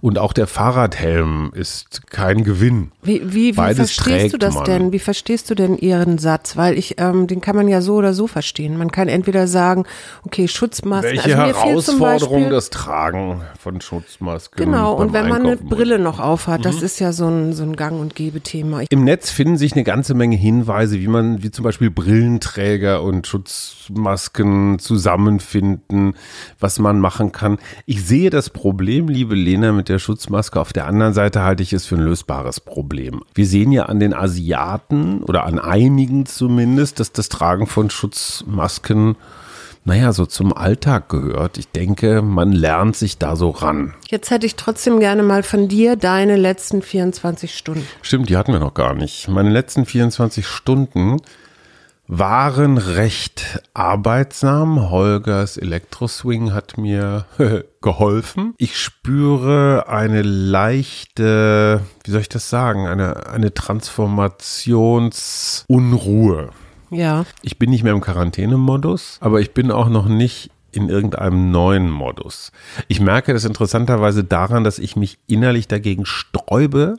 Und 0.07 0.19
auch 0.19 0.31
der 0.31 0.47
Fahrradhelm 0.47 1.51
ist 1.53 2.09
kein 2.09 2.45
Gewinn. 2.45 2.91
Wie, 3.03 3.21
wie, 3.25 3.33
wie 3.33 3.51
Beides 3.51 3.91
verstehst 3.91 4.33
du 4.33 4.37
das 4.37 4.55
man. 4.55 4.63
denn? 4.63 4.91
Wie 4.93 4.99
verstehst 4.99 5.49
du 5.49 5.53
denn 5.53 5.77
Ihren 5.77 6.17
Satz? 6.17 6.55
Weil 6.55 6.77
ich, 6.77 6.95
ähm, 6.97 7.27
den 7.27 7.41
kann 7.41 7.57
man 7.57 7.67
ja 7.67 7.81
so 7.81 7.95
oder 7.95 8.13
so 8.13 8.25
verstehen. 8.25 8.77
Man 8.77 8.89
kann 8.89 9.09
entweder 9.09 9.47
sagen, 9.47 9.83
okay, 10.23 10.47
Schutzmasken. 10.47 11.11
Welche 11.11 11.37
also 11.37 11.47
mir 11.47 11.53
fehlt 11.53 11.83
zum 11.83 11.99
Herausforderung 11.99 12.35
Beispiel, 12.43 12.49
das 12.55 12.69
Tragen 12.69 13.41
von 13.59 13.81
Schutzmasken. 13.81 14.63
Genau, 14.63 14.93
und 14.93 15.11
wenn 15.11 15.27
man 15.27 15.41
eine 15.41 15.51
Einkaufen 15.51 15.67
Brille 15.69 15.99
noch 15.99 16.21
aufhat, 16.21 16.59
Mhm. 16.59 16.63
das 16.63 16.81
ist 16.81 16.99
ja 17.01 17.11
so 17.11 17.27
ein, 17.27 17.51
so 17.51 17.63
ein 17.63 17.75
Gang- 17.75 17.99
und 17.99 18.15
Gebe-Thema. 18.15 18.83
Im 18.89 19.03
Netz 19.03 19.29
finden 19.29 19.57
sich 19.57 19.73
eine 19.73 19.83
ganze 19.83 20.13
Menge 20.13 20.37
Hinweise, 20.37 21.01
wie 21.01 21.09
man, 21.09 21.43
wie 21.43 21.51
zum 21.51 21.63
Beispiel 21.63 21.89
Brillenträger 21.91 23.03
und 23.03 23.27
Schutzmasken 23.27 24.79
zusammenfinden, 24.79 26.13
was 26.61 26.79
man 26.79 27.01
machen 27.01 27.33
kann. 27.33 27.57
Ich 27.85 28.05
sehe 28.05 28.29
das 28.29 28.49
Problem, 28.51 29.09
liebe 29.09 29.35
Lena, 29.35 29.73
mit 29.73 29.89
der 29.89 29.96
Schutzmaske. 29.99 30.59
Auf 30.59 30.73
der 30.73 30.87
anderen 30.87 31.13
Seite 31.13 31.43
halte 31.43 31.63
ich 31.63 31.73
es 31.73 31.85
für 31.85 31.95
ein 31.95 32.01
lösbares 32.01 32.59
Problem. 32.59 33.21
Wir 33.33 33.45
sehen 33.45 33.71
ja 33.71 33.85
an 33.85 33.99
den 33.99 34.13
Asiaten 34.13 35.21
oder 35.23 35.45
an 35.45 35.59
einigen 35.59 36.25
zumindest, 36.25 36.99
dass 36.99 37.11
das 37.11 37.29
Tragen 37.29 37.67
von 37.67 37.89
Schutzmasken 37.89 39.15
naja, 39.87 40.11
so 40.11 40.25
zum 40.25 40.51
Alltag 40.51 41.07
gehört. 41.07 41.57
Ich 41.57 41.69
denke, 41.69 42.21
man 42.21 42.51
lernt 42.51 42.97
sich 42.97 43.19
da 43.19 43.37
so 43.37 43.51
ran. 43.51 43.93
Jetzt 44.09 44.31
hätte 44.31 44.45
ich 44.45 44.57
trotzdem 44.57 44.99
gerne 44.99 45.23
mal 45.23 45.43
von 45.43 45.69
dir 45.69 45.95
deine 45.95 46.35
letzten 46.35 46.81
24 46.81 47.57
Stunden. 47.57 47.87
Stimmt, 48.01 48.27
die 48.27 48.35
hatten 48.35 48.51
wir 48.51 48.59
noch 48.59 48.73
gar 48.73 48.93
nicht. 48.93 49.29
Meine 49.29 49.49
letzten 49.49 49.85
24 49.85 50.45
Stunden 50.45 51.21
waren 52.07 52.77
recht 52.77 53.59
arbeitsam. 53.73 54.89
Holgers 54.89 55.57
Elektroswing 55.57 56.53
hat 56.53 56.77
mir 56.77 57.25
geholfen. 57.81 58.53
Ich 58.57 58.77
spüre 58.77 59.89
eine 59.89 60.21
leichte, 60.21 61.81
wie 62.03 62.11
soll 62.11 62.21
ich 62.21 62.29
das 62.29 62.49
sagen, 62.49 62.87
eine, 62.87 63.27
eine 63.27 63.53
Transformationsunruhe. 63.53 66.51
Ja. 66.89 67.25
Ich 67.41 67.59
bin 67.59 67.69
nicht 67.69 67.83
mehr 67.83 67.91
im 67.93 68.01
Quarantänemodus, 68.01 69.17
aber 69.19 69.41
ich 69.41 69.53
bin 69.53 69.71
auch 69.71 69.89
noch 69.89 70.07
nicht 70.07 70.49
in 70.71 70.87
irgendeinem 70.89 71.51
neuen 71.51 71.89
Modus. 71.89 72.51
Ich 72.87 73.01
merke 73.01 73.33
das 73.33 73.45
interessanterweise 73.45 74.23
daran, 74.23 74.63
dass 74.63 74.79
ich 74.79 74.95
mich 74.95 75.19
innerlich 75.27 75.67
dagegen 75.67 76.05
sträube, 76.05 76.97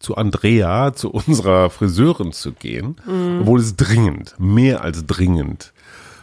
zu 0.00 0.16
Andrea, 0.16 0.92
zu 0.94 1.10
unserer 1.10 1.70
Friseurin 1.70 2.32
zu 2.32 2.52
gehen, 2.52 2.96
obwohl 3.40 3.60
es 3.60 3.76
dringend, 3.76 4.34
mehr 4.38 4.82
als 4.82 5.06
dringend 5.06 5.72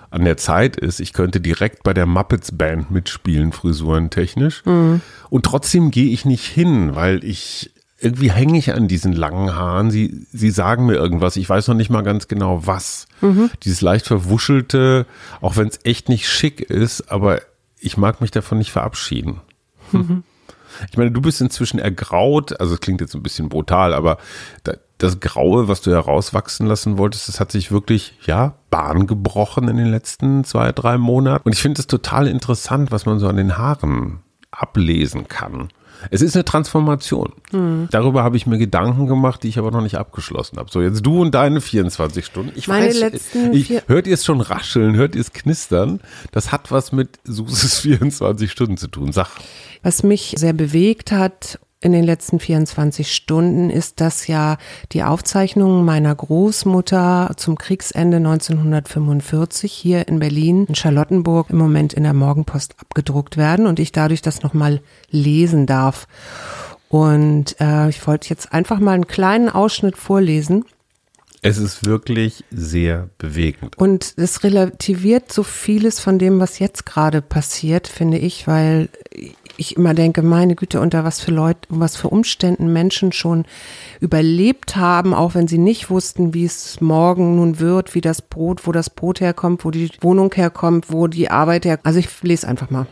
an 0.09 0.25
der 0.25 0.37
Zeit 0.37 0.77
ist. 0.77 0.99
Ich 0.99 1.13
könnte 1.13 1.39
direkt 1.39 1.83
bei 1.83 1.93
der 1.93 2.05
Muppets 2.05 2.51
Band 2.57 2.91
mitspielen, 2.91 3.51
frisurentechnisch. 3.51 4.63
Und 4.65 5.45
trotzdem 5.45 5.91
gehe 5.91 6.09
ich 6.11 6.25
nicht 6.25 6.45
hin, 6.45 6.95
weil 6.95 7.23
ich 7.23 7.71
irgendwie 7.99 8.31
hänge 8.31 8.57
ich 8.57 8.73
an 8.73 8.87
diesen 8.87 9.13
langen 9.13 9.55
Haaren. 9.55 9.91
Sie, 9.91 10.25
sie 10.31 10.51
sagen 10.51 10.85
mir 10.85 10.95
irgendwas. 10.95 11.35
Ich 11.35 11.49
weiß 11.49 11.67
noch 11.67 11.75
nicht 11.75 11.89
mal 11.89 12.03
ganz 12.03 12.27
genau 12.27 12.65
was. 12.65 13.07
Dieses 13.63 13.81
leicht 13.81 14.05
verwuschelte, 14.05 15.05
auch 15.41 15.57
wenn 15.57 15.67
es 15.67 15.79
echt 15.83 16.09
nicht 16.09 16.27
schick 16.29 16.61
ist, 16.61 17.11
aber 17.11 17.41
ich 17.79 17.97
mag 17.97 18.21
mich 18.21 18.31
davon 18.31 18.57
nicht 18.59 18.71
verabschieden. 18.71 19.41
Mhm. 19.91 20.23
Ich 20.91 20.97
meine, 20.97 21.11
du 21.11 21.21
bist 21.21 21.41
inzwischen 21.41 21.79
ergraut, 21.79 22.59
also 22.59 22.75
es 22.75 22.79
klingt 22.79 23.01
jetzt 23.01 23.15
ein 23.15 23.23
bisschen 23.23 23.49
brutal, 23.49 23.93
aber 23.93 24.17
das 24.97 25.19
Graue, 25.19 25.67
was 25.67 25.81
du 25.81 25.91
herauswachsen 25.91 26.65
lassen 26.65 26.97
wolltest, 26.97 27.27
das 27.27 27.39
hat 27.39 27.51
sich 27.51 27.71
wirklich, 27.71 28.17
ja, 28.25 28.55
Bahn 28.69 29.07
gebrochen 29.07 29.67
in 29.67 29.77
den 29.77 29.87
letzten 29.87 30.43
zwei, 30.43 30.71
drei 30.71 30.97
Monaten. 30.97 31.43
Und 31.45 31.53
ich 31.53 31.61
finde 31.61 31.79
es 31.79 31.87
total 31.87 32.27
interessant, 32.27 32.91
was 32.91 33.05
man 33.05 33.19
so 33.19 33.27
an 33.27 33.37
den 33.37 33.57
Haaren 33.57 34.19
ablesen 34.51 35.27
kann. 35.27 35.69
Es 36.11 36.21
ist 36.21 36.35
eine 36.35 36.45
Transformation. 36.45 37.33
Mhm. 37.51 37.87
Darüber 37.91 38.23
habe 38.23 38.37
ich 38.37 38.45
mir 38.45 38.57
Gedanken 38.57 39.07
gemacht, 39.07 39.43
die 39.43 39.49
ich 39.49 39.57
aber 39.57 39.71
noch 39.71 39.81
nicht 39.81 39.97
abgeschlossen 39.97 40.57
habe. 40.57 40.69
So, 40.71 40.81
jetzt 40.81 41.05
du 41.05 41.21
und 41.21 41.33
deine 41.33 41.61
24 41.61 42.25
Stunden. 42.25 42.51
Ich 42.55 42.67
Meine 42.67 42.87
weiß, 42.87 42.99
letzten 42.99 43.53
ich, 43.53 43.81
hört 43.87 44.07
ihr 44.07 44.13
es 44.13 44.25
schon 44.25 44.41
rascheln, 44.41 44.95
hört 44.95 45.15
ihr 45.15 45.21
es 45.21 45.33
knistern? 45.33 45.99
Das 46.31 46.51
hat 46.51 46.71
was 46.71 46.91
mit 46.91 47.19
Suses 47.23 47.79
24 47.79 48.51
Stunden 48.51 48.77
zu 48.77 48.87
tun. 48.87 49.11
Sag. 49.11 49.29
Was 49.83 50.03
mich 50.03 50.35
sehr 50.37 50.53
bewegt 50.53 51.11
hat 51.11 51.59
in 51.79 51.91
den 51.91 52.03
letzten 52.03 52.39
24 52.39 53.13
Stunden 53.13 53.69
ist, 53.69 54.01
dass 54.01 54.27
ja 54.27 54.57
die 54.93 55.03
Aufzeichnungen 55.03 55.85
meiner 55.85 56.13
Großmutter 56.15 57.31
zum 57.37 57.57
Kriegsende 57.57 58.17
1945 58.17 59.71
hier 59.71 60.07
in 60.07 60.19
Berlin, 60.19 60.65
in 60.65 60.75
Charlottenburg, 60.75 61.51
im 61.51 61.57
Moment 61.57 61.93
in 61.93 62.03
der 62.03 62.13
Morgenpost 62.13 62.75
abgedruckt 62.79 63.37
werden 63.37 63.67
und 63.67 63.79
ich 63.79 63.91
dadurch 63.91 64.23
das 64.23 64.41
nochmal 64.41 64.81
lesen 65.11 65.67
darf. 65.67 66.07
Und 66.89 67.59
äh, 67.59 67.89
ich 67.89 68.05
wollte 68.07 68.29
jetzt 68.29 68.53
einfach 68.53 68.79
mal 68.79 68.93
einen 68.93 69.07
kleinen 69.07 69.49
Ausschnitt 69.49 69.97
vorlesen. 69.97 70.65
Es 71.43 71.59
ist 71.59 71.85
wirklich 71.85 72.43
sehr 72.49 73.09
bewegend. 73.19 73.77
Und 73.77 74.15
es 74.17 74.43
relativiert 74.43 75.31
so 75.31 75.43
vieles 75.43 75.99
von 75.99 76.17
dem, 76.17 76.39
was 76.39 76.57
jetzt 76.57 76.85
gerade 76.85 77.21
passiert, 77.21 77.87
finde 77.87 78.17
ich, 78.17 78.47
weil 78.47 78.89
ich 79.57 79.75
immer 79.75 79.93
denke, 79.93 80.21
meine 80.21 80.55
Güte, 80.55 80.79
unter 80.79 81.03
was 81.03 81.19
für 81.19 81.31
Leute, 81.31 81.67
was 81.69 81.95
für 81.95 82.09
Umständen 82.09 82.71
Menschen 82.71 83.11
schon 83.11 83.45
überlebt 83.99 84.75
haben, 84.75 85.13
auch 85.13 85.35
wenn 85.35 85.47
sie 85.47 85.57
nicht 85.57 85.89
wussten, 85.89 86.33
wie 86.33 86.45
es 86.45 86.79
morgen 86.81 87.35
nun 87.35 87.59
wird, 87.59 87.95
wie 87.95 88.01
das 88.01 88.21
Brot, 88.21 88.65
wo 88.67 88.71
das 88.71 88.89
Brot 88.89 89.19
herkommt, 89.19 89.65
wo 89.65 89.71
die 89.71 89.89
Wohnung 90.01 90.33
herkommt, 90.33 90.91
wo 90.91 91.07
die 91.07 91.29
Arbeit 91.29 91.65
herkommt. 91.65 91.85
Also 91.85 91.99
ich 91.99 92.09
lese 92.21 92.47
einfach 92.47 92.69
mal. 92.69 92.87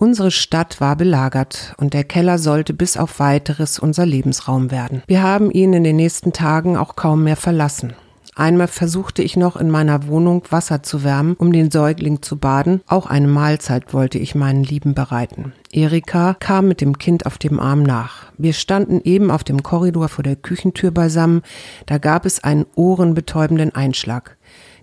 Unsere 0.00 0.30
Stadt 0.30 0.80
war 0.80 0.94
belagert 0.94 1.74
und 1.76 1.92
der 1.92 2.04
Keller 2.04 2.38
sollte 2.38 2.72
bis 2.72 2.96
auf 2.96 3.18
weiteres 3.18 3.80
unser 3.80 4.06
Lebensraum 4.06 4.70
werden. 4.70 5.02
Wir 5.08 5.24
haben 5.24 5.50
ihn 5.50 5.72
in 5.72 5.82
den 5.82 5.96
nächsten 5.96 6.32
Tagen 6.32 6.76
auch 6.76 6.94
kaum 6.94 7.24
mehr 7.24 7.36
verlassen. 7.36 7.94
Einmal 8.38 8.68
versuchte 8.68 9.20
ich 9.20 9.36
noch 9.36 9.56
in 9.56 9.68
meiner 9.68 10.06
Wohnung 10.06 10.44
Wasser 10.50 10.84
zu 10.84 11.02
wärmen, 11.02 11.34
um 11.34 11.52
den 11.52 11.72
Säugling 11.72 12.22
zu 12.22 12.36
baden. 12.36 12.82
Auch 12.86 13.06
eine 13.06 13.26
Mahlzeit 13.26 13.92
wollte 13.92 14.18
ich 14.18 14.36
meinen 14.36 14.62
Lieben 14.62 14.94
bereiten. 14.94 15.54
Erika 15.72 16.34
kam 16.34 16.68
mit 16.68 16.80
dem 16.80 16.98
Kind 16.98 17.26
auf 17.26 17.38
dem 17.38 17.58
Arm 17.58 17.82
nach. 17.82 18.26
Wir 18.38 18.52
standen 18.52 19.00
eben 19.02 19.32
auf 19.32 19.42
dem 19.42 19.64
Korridor 19.64 20.08
vor 20.08 20.22
der 20.22 20.36
Küchentür 20.36 20.92
beisammen. 20.92 21.42
Da 21.86 21.98
gab 21.98 22.24
es 22.26 22.44
einen 22.44 22.64
ohrenbetäubenden 22.76 23.74
Einschlag. 23.74 24.36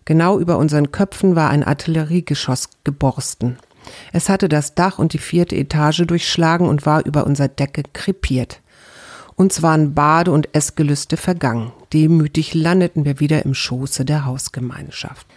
Genau 0.03 0.37
über 0.37 0.57
unseren 0.57 0.91
Köpfen 0.91 1.37
war 1.37 1.49
ein 1.49 1.63
Artilleriegeschoss 1.63 2.67
geborsten. 2.83 3.55
Es 4.11 4.27
hatte 4.27 4.49
das 4.49 4.75
Dach 4.75 4.99
und 4.99 5.13
die 5.13 5.17
vierte 5.17 5.55
Etage 5.55 6.03
durchschlagen 6.05 6.67
und 6.67 6.85
war 6.85 7.05
über 7.05 7.25
unserer 7.25 7.47
Decke 7.47 7.83
krepiert. 7.93 8.59
Uns 9.35 9.61
waren 9.61 9.93
Bade- 9.93 10.31
und 10.31 10.55
Essgelüste 10.55 11.17
vergangen. 11.17 11.73
Demütig 11.91 12.53
landeten 12.53 13.03
wir 13.05 13.19
wieder 13.19 13.43
im 13.43 13.53
Schoße 13.53 14.05
der 14.05 14.25
Hausgemeinschaft. 14.25 15.27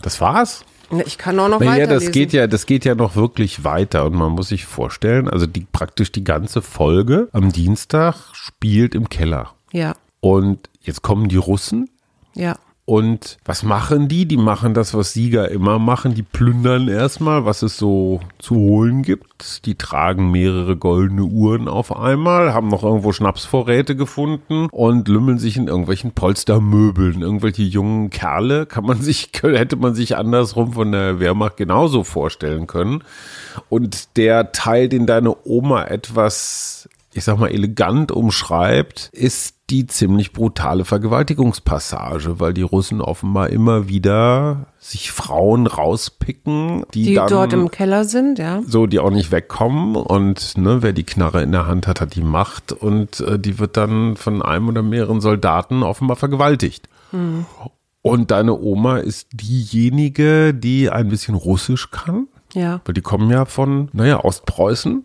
Das 0.00 0.20
war's? 0.20 0.64
Ich 1.06 1.16
kann 1.16 1.38
auch 1.38 1.48
noch 1.48 1.60
naja, 1.60 1.84
weiter. 1.84 1.94
das 1.94 2.10
geht 2.10 2.32
ja, 2.32 2.46
das 2.46 2.66
geht 2.66 2.84
ja 2.84 2.94
noch 2.94 3.16
wirklich 3.16 3.64
weiter 3.64 4.04
und 4.04 4.14
man 4.14 4.32
muss 4.32 4.48
sich 4.48 4.66
vorstellen, 4.66 5.28
also 5.28 5.46
die 5.46 5.66
praktisch 5.72 6.12
die 6.12 6.24
ganze 6.24 6.60
Folge 6.60 7.28
am 7.32 7.50
Dienstag 7.50 8.16
spielt 8.32 8.94
im 8.94 9.08
Keller. 9.08 9.54
Ja. 9.72 9.94
Und 10.20 10.68
jetzt 10.82 11.02
kommen 11.02 11.28
die 11.28 11.36
Russen. 11.36 11.88
Ja. 12.34 12.56
Und 12.92 13.38
was 13.46 13.62
machen 13.62 14.06
die? 14.08 14.26
Die 14.26 14.36
machen 14.36 14.74
das, 14.74 14.92
was 14.92 15.14
Sieger 15.14 15.50
immer 15.50 15.78
machen. 15.78 16.12
Die 16.12 16.22
plündern 16.22 16.88
erstmal, 16.88 17.46
was 17.46 17.62
es 17.62 17.78
so 17.78 18.20
zu 18.38 18.54
holen 18.54 19.00
gibt. 19.00 19.64
Die 19.64 19.76
tragen 19.76 20.30
mehrere 20.30 20.76
goldene 20.76 21.22
Uhren 21.22 21.68
auf 21.68 21.96
einmal, 21.96 22.52
haben 22.52 22.68
noch 22.68 22.82
irgendwo 22.82 23.12
Schnapsvorräte 23.12 23.96
gefunden 23.96 24.68
und 24.70 25.08
lümmeln 25.08 25.38
sich 25.38 25.56
in 25.56 25.68
irgendwelchen 25.68 26.12
Polstermöbeln. 26.12 27.22
Irgendwelche 27.22 27.62
jungen 27.62 28.10
Kerle 28.10 28.66
kann 28.66 28.84
man 28.84 29.00
sich, 29.00 29.30
hätte 29.40 29.76
man 29.76 29.94
sich 29.94 30.18
andersrum 30.18 30.74
von 30.74 30.92
der 30.92 31.18
Wehrmacht 31.18 31.56
genauso 31.56 32.04
vorstellen 32.04 32.66
können. 32.66 33.02
Und 33.70 34.18
der 34.18 34.52
Teil, 34.52 34.90
den 34.90 35.06
deine 35.06 35.34
Oma 35.46 35.84
etwas 35.84 36.90
ich 37.14 37.24
sag 37.24 37.38
mal, 37.38 37.50
elegant 37.50 38.10
umschreibt, 38.12 39.10
ist 39.12 39.56
die 39.70 39.86
ziemlich 39.86 40.32
brutale 40.32 40.84
Vergewaltigungspassage, 40.84 42.40
weil 42.40 42.52
die 42.52 42.62
Russen 42.62 43.00
offenbar 43.00 43.50
immer 43.50 43.88
wieder 43.88 44.66
sich 44.78 45.12
Frauen 45.12 45.66
rauspicken, 45.66 46.84
die, 46.92 47.04
die 47.04 47.14
dann, 47.14 47.28
dort 47.28 47.52
im 47.52 47.70
Keller 47.70 48.04
sind, 48.04 48.38
ja. 48.38 48.60
So, 48.66 48.86
die 48.86 48.98
auch 48.98 49.10
nicht 49.10 49.30
wegkommen 49.30 49.96
und 49.96 50.58
ne, 50.58 50.82
wer 50.82 50.92
die 50.92 51.04
Knarre 51.04 51.42
in 51.42 51.52
der 51.52 51.66
Hand 51.66 51.86
hat, 51.86 52.00
hat 52.00 52.14
die 52.16 52.22
Macht 52.22 52.72
und 52.72 53.20
äh, 53.20 53.38
die 53.38 53.58
wird 53.58 53.76
dann 53.76 54.16
von 54.16 54.42
einem 54.42 54.68
oder 54.68 54.82
mehreren 54.82 55.20
Soldaten 55.20 55.82
offenbar 55.82 56.16
vergewaltigt. 56.16 56.88
Hm. 57.10 57.46
Und 58.02 58.30
deine 58.32 58.58
Oma 58.58 58.98
ist 58.98 59.28
diejenige, 59.32 60.52
die 60.52 60.90
ein 60.90 61.08
bisschen 61.08 61.36
Russisch 61.36 61.90
kann. 61.90 62.26
Ja. 62.52 62.80
Weil 62.84 62.94
die 62.94 63.00
kommen 63.00 63.30
ja 63.30 63.44
von, 63.44 63.88
naja, 63.92 64.22
Ostpreußen 64.22 65.04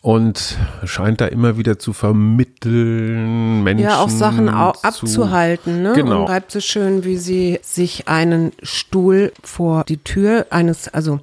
und 0.00 0.56
scheint 0.84 1.20
da 1.20 1.26
immer 1.26 1.58
wieder 1.58 1.78
zu 1.78 1.92
vermitteln, 1.92 3.62
Menschen. 3.64 3.84
Ja, 3.84 4.00
auch 4.00 4.08
Sachen 4.08 4.48
auch 4.48 4.82
abzuhalten, 4.84 5.82
ne? 5.82 5.92
Genau. 5.94 6.20
Und 6.20 6.28
schreibt 6.28 6.52
so 6.52 6.60
schön, 6.60 7.04
wie 7.04 7.16
sie 7.16 7.58
sich 7.62 8.08
einen 8.08 8.52
Stuhl 8.62 9.32
vor 9.42 9.84
die 9.84 9.98
Tür 9.98 10.46
eines, 10.50 10.88
also 10.88 11.20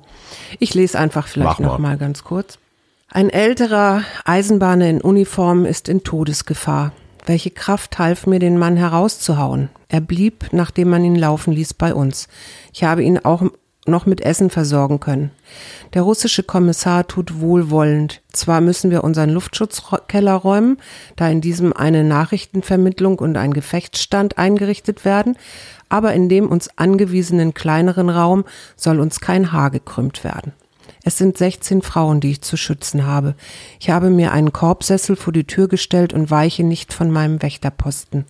ich 0.60 0.74
lese 0.74 1.00
einfach 1.00 1.27
vielleicht 1.27 1.60
noch 1.60 1.77
mal 1.77 1.98
ganz 1.98 2.24
kurz. 2.24 2.60
Ein 3.10 3.29
älterer 3.29 4.01
Eisenbahner 4.25 4.89
in 4.89 5.00
Uniform 5.00 5.65
ist 5.65 5.88
in 5.88 6.03
Todesgefahr. 6.03 6.91
Welche 7.25 7.50
Kraft 7.50 7.98
half 7.98 8.27
mir, 8.27 8.39
den 8.39 8.58
Mann 8.58 8.75
herauszuhauen? 8.75 9.70
Er 9.88 10.01
blieb, 10.01 10.48
nachdem 10.51 10.89
man 10.89 11.03
ihn 11.03 11.15
laufen 11.15 11.53
ließ, 11.53 11.75
bei 11.75 11.94
uns. 11.94 12.27
Ich 12.74 12.84
habe 12.84 13.03
ihn 13.03 13.20
auch 13.20 13.41
noch 13.88 14.06
mit 14.06 14.22
Essen 14.22 14.50
versorgen 14.50 15.00
können. 15.00 15.32
Der 15.94 16.01
russische 16.01 16.44
Kommissar 16.44 17.08
tut 17.08 17.39
wohlwollend. 17.39 18.22
Zwar 18.34 18.62
müssen 18.62 18.92
wir 18.92 19.04
unseren 19.04 19.30
Luftschutzkeller 19.30 20.34
räumen, 20.34 20.77
da 21.15 21.30
in 21.30 21.42
diesem 21.42 21.74
eine 21.74 22.04
Nachrichtenvermittlung 22.04 23.20
und 23.20 23.38
ein 23.38 23.54
Gefechtsstand 23.54 24.38
eingerichtet 24.38 25.06
werden, 25.06 25.38
aber 25.89 26.13
in 26.13 26.30
dem 26.30 26.50
uns 26.50 26.70
angewiesenen 26.77 27.54
kleineren 27.54 28.10
Raum 28.10 28.46
soll 28.75 29.00
uns 29.00 29.20
kein 29.20 29.51
Haar 29.51 29.70
gekrümmt 29.70 30.24
werden. 30.24 30.54
Es 31.04 31.20
sind 31.20 31.38
16 31.38 31.84
Frauen, 31.84 32.20
die 32.20 32.32
ich 32.32 32.42
zu 32.42 32.58
schützen 32.58 33.06
habe. 33.06 33.36
Ich 33.80 33.92
habe 33.92 34.10
mir 34.10 34.32
einen 34.32 34.51
Korbsessel 34.51 35.15
vor 35.15 35.34
die 35.34 35.46
Tür 35.46 35.68
gestellt 35.68 36.13
und 36.13 36.32
weiche 36.32 36.63
nicht 36.63 36.94
von 36.94 37.12
meinem 37.12 37.44
Wächterposten. 37.44 38.25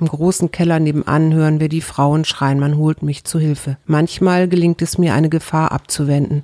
Im 0.00 0.08
großen 0.08 0.50
Keller 0.50 0.80
nebenan 0.80 1.34
hören 1.34 1.60
wir 1.60 1.68
die 1.68 1.82
Frauen 1.82 2.24
schreien, 2.24 2.58
man 2.58 2.78
holt 2.78 3.02
mich 3.02 3.24
zu 3.24 3.38
Hilfe. 3.38 3.76
Manchmal 3.84 4.48
gelingt 4.48 4.80
es 4.80 4.96
mir, 4.96 5.12
eine 5.12 5.28
Gefahr 5.28 5.72
abzuwenden. 5.72 6.42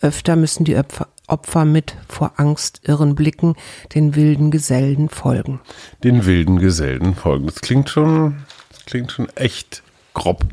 Öfter 0.00 0.36
müssen 0.36 0.64
die 0.64 0.76
Opfer, 0.76 1.08
Opfer 1.26 1.66
mit 1.66 1.96
vor 2.08 2.32
Angst 2.36 2.80
irren 2.84 3.14
Blicken 3.14 3.56
den 3.94 4.14
wilden 4.14 4.50
Gesellen 4.50 5.10
folgen. 5.10 5.60
Den 6.02 6.24
wilden 6.24 6.58
Gesellen 6.58 7.14
folgen. 7.14 7.46
Das 7.46 7.60
klingt 7.60 7.90
schon, 7.90 8.36
das 8.70 8.84
klingt 8.86 9.12
schon 9.12 9.28
echt 9.36 9.82
grob. 10.14 10.44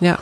Ja. 0.00 0.18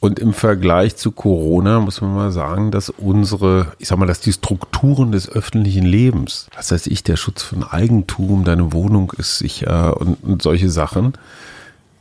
Und 0.00 0.20
im 0.20 0.32
Vergleich 0.32 0.96
zu 0.96 1.10
Corona 1.10 1.80
muss 1.80 2.00
man 2.00 2.14
mal 2.14 2.30
sagen, 2.30 2.70
dass 2.70 2.88
unsere, 2.88 3.72
ich 3.78 3.88
sag 3.88 3.98
mal, 3.98 4.06
dass 4.06 4.20
die 4.20 4.32
Strukturen 4.32 5.10
des 5.10 5.28
öffentlichen 5.28 5.84
Lebens, 5.84 6.46
was 6.54 6.70
heißt 6.70 6.86
ich, 6.86 7.02
der 7.02 7.16
Schutz 7.16 7.42
von 7.42 7.64
Eigentum, 7.64 8.44
deine 8.44 8.72
Wohnung 8.72 9.12
ist 9.18 9.38
sicher 9.38 10.00
und, 10.00 10.22
und 10.22 10.40
solche 10.40 10.70
Sachen, 10.70 11.14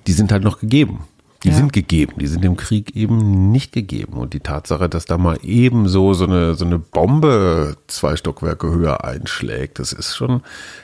die 0.05 0.13
sind 0.13 0.31
halt 0.31 0.43
noch 0.43 0.59
gegeben. 0.59 1.05
Die 1.43 1.49
ja. 1.49 1.55
sind 1.55 1.71
gegeben, 1.71 2.13
die 2.19 2.27
sind 2.27 2.43
im 2.43 2.57
Krieg 2.57 2.95
eben 2.95 3.51
nicht 3.51 3.71
gegeben. 3.71 4.13
Und 4.13 4.33
die 4.33 4.39
Tatsache, 4.39 4.89
dass 4.89 5.05
da 5.05 5.17
mal 5.17 5.37
eben 5.43 5.87
so, 5.87 6.13
so 6.13 6.25
eine, 6.25 6.55
so 6.55 6.65
eine 6.65 6.79
Bombe 6.79 7.77
zwei 7.87 8.15
Stockwerke 8.15 8.69
höher 8.69 9.03
einschlägt, 9.03 9.79
das 9.79 9.93
ist 9.93 10.15
schon, 10.15 10.41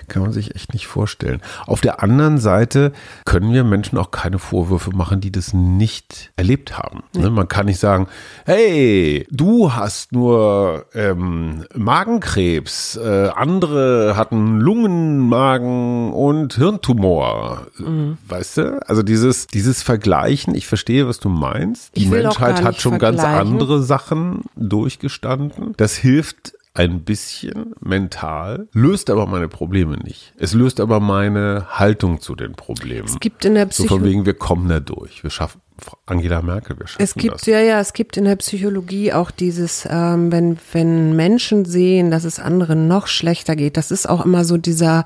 kann 0.07 0.21
man 0.21 0.31
sich 0.31 0.55
echt 0.55 0.73
nicht 0.73 0.87
vorstellen. 0.87 1.41
Auf 1.65 1.81
der 1.81 2.03
anderen 2.03 2.37
Seite 2.37 2.93
können 3.25 3.51
wir 3.51 3.63
Menschen 3.63 3.97
auch 3.97 4.11
keine 4.11 4.37
Vorwürfe 4.37 4.91
machen, 4.91 5.21
die 5.21 5.31
das 5.31 5.53
nicht 5.53 6.31
erlebt 6.35 6.77
haben. 6.77 7.03
Ja. 7.15 7.29
Man 7.29 7.47
kann 7.47 7.65
nicht 7.65 7.79
sagen, 7.79 8.07
hey, 8.45 9.25
du 9.31 9.73
hast 9.73 10.11
nur 10.11 10.85
ähm, 10.93 11.65
Magenkrebs, 11.75 12.95
äh, 12.97 13.29
andere 13.35 14.15
hatten 14.15 14.59
Lungenmagen 14.59 16.13
und 16.13 16.53
Hirntumor. 16.53 17.67
Mhm. 17.79 18.17
Weißt 18.27 18.57
du? 18.57 18.87
Also 18.87 19.01
dieses, 19.01 19.47
dieses 19.47 19.81
Vergleich 19.81 20.42
vergleichen. 20.43 20.55
Ich 20.55 20.67
verstehe, 20.67 21.07
was 21.07 21.19
du 21.19 21.29
meinst. 21.29 21.95
Die 21.95 22.07
Menschheit 22.07 22.63
hat 22.63 22.81
schon 22.81 22.99
ganz 22.99 23.23
andere 23.23 23.81
Sachen 23.81 24.43
durchgestanden. 24.55 25.73
Das 25.77 25.95
hilft 25.95 26.53
ein 26.75 27.03
bisschen 27.03 27.75
mental, 27.81 28.67
löst 28.73 29.11
aber 29.11 29.27
meine 29.27 29.47
Probleme 29.47 29.97
nicht. 29.97 30.33
Es 30.37 30.53
löst 30.53 30.79
aber 30.79 30.99
meine 30.99 31.67
Haltung 31.69 32.19
zu 32.19 32.33
den 32.35 32.53
Problemen. 32.53 33.07
Es 33.07 33.19
gibt 33.19 33.45
in 33.45 33.53
der 33.53 33.65
so 33.65 33.83
von 33.83 33.85
Psychologie. 33.85 34.09
wegen, 34.09 34.25
wir 34.25 34.33
kommen 34.33 34.67
da 34.69 34.79
durch. 34.79 35.21
Wir 35.21 35.29
schaffen, 35.29 35.61
Angela 36.05 36.41
Merkel, 36.41 36.77
wir 36.79 36.87
schaffen 36.87 37.03
Es 37.03 37.15
gibt 37.15 37.35
das. 37.35 37.45
ja, 37.45 37.59
ja, 37.59 37.79
es 37.79 37.93
gibt 37.93 38.17
in 38.17 38.25
der 38.25 38.35
Psychologie 38.35 39.13
auch 39.13 39.31
dieses, 39.31 39.87
ähm, 39.89 40.31
wenn, 40.31 40.57
wenn 40.71 41.15
Menschen 41.15 41.65
sehen, 41.65 42.11
dass 42.11 42.23
es 42.23 42.39
anderen 42.39 42.87
noch 42.87 43.07
schlechter 43.07 43.55
geht, 43.55 43.77
das 43.77 43.91
ist 43.91 44.07
auch 44.07 44.25
immer 44.25 44.45
so 44.45 44.57
dieser, 44.57 45.05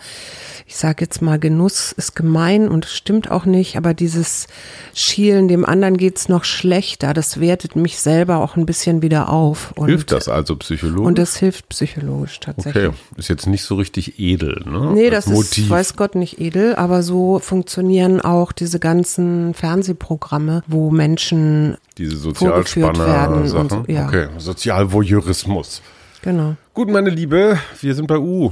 ich 0.66 0.76
sage 0.76 1.04
jetzt 1.06 1.22
mal, 1.22 1.40
Genuss 1.40 1.92
ist 1.92 2.16
gemein 2.16 2.68
und 2.68 2.86
stimmt 2.86 3.30
auch 3.32 3.46
nicht, 3.46 3.78
aber 3.78 3.94
dieses 3.94 4.48
Schielen, 4.94 5.48
dem 5.48 5.66
anderen 5.66 5.98
geht's 5.98 6.30
noch 6.30 6.44
schlechter, 6.44 7.14
das 7.14 7.40
wertet 7.40 7.76
mich 7.76 8.00
selber 8.00 8.38
auch 8.38 8.56
ein 8.56 8.66
bisschen 8.66 9.02
wieder 9.02 9.30
auf. 9.30 9.72
Und, 9.76 9.90
Hilft 9.90 10.12
das 10.12 10.28
also 10.28 10.56
psychologisch? 10.56 11.08
Und 11.08 11.18
das 11.18 11.38
hilft 11.38 11.70
psychologisch 11.70 12.40
tatsächlich. 12.40 12.88
okay, 12.88 12.98
ist 13.18 13.30
jetzt 13.30 13.48
nicht 13.48 13.64
so 13.64 13.76
richtig 13.76 14.20
edel, 14.20 14.64
ne? 14.66 14.92
Nee, 14.94 15.10
Als 15.10 15.26
das 15.26 15.40
ist, 15.40 15.70
weiß 15.70 15.96
Gott, 15.96 16.16
nicht 16.16 16.40
edel, 16.40 16.76
aber 16.76 17.04
so 17.04 17.40
funktionieren 17.40 18.22
auch 18.22 18.52
diese 18.52 18.80
ganzen 18.80 19.54
Fernsehprogramme, 19.54 20.64
wo 20.68 20.90
Menschen, 20.92 21.78
Diese 21.98 22.34
vorgeführt 22.34 22.98
werden 23.00 23.42
und 23.42 23.48
Sozialspanner-Sachen. 23.48 23.86
so, 23.88 23.92
ja. 23.92 24.08
Okay, 24.08 24.28
Sozialvoyeurismus. 24.38 25.82
genau. 26.22 26.56
Gut, 26.74 26.90
meine 26.90 27.10
Liebe, 27.10 27.58
wir 27.82 27.96
sind 27.96 28.08
bei 28.08 28.18
U. 28.18 28.52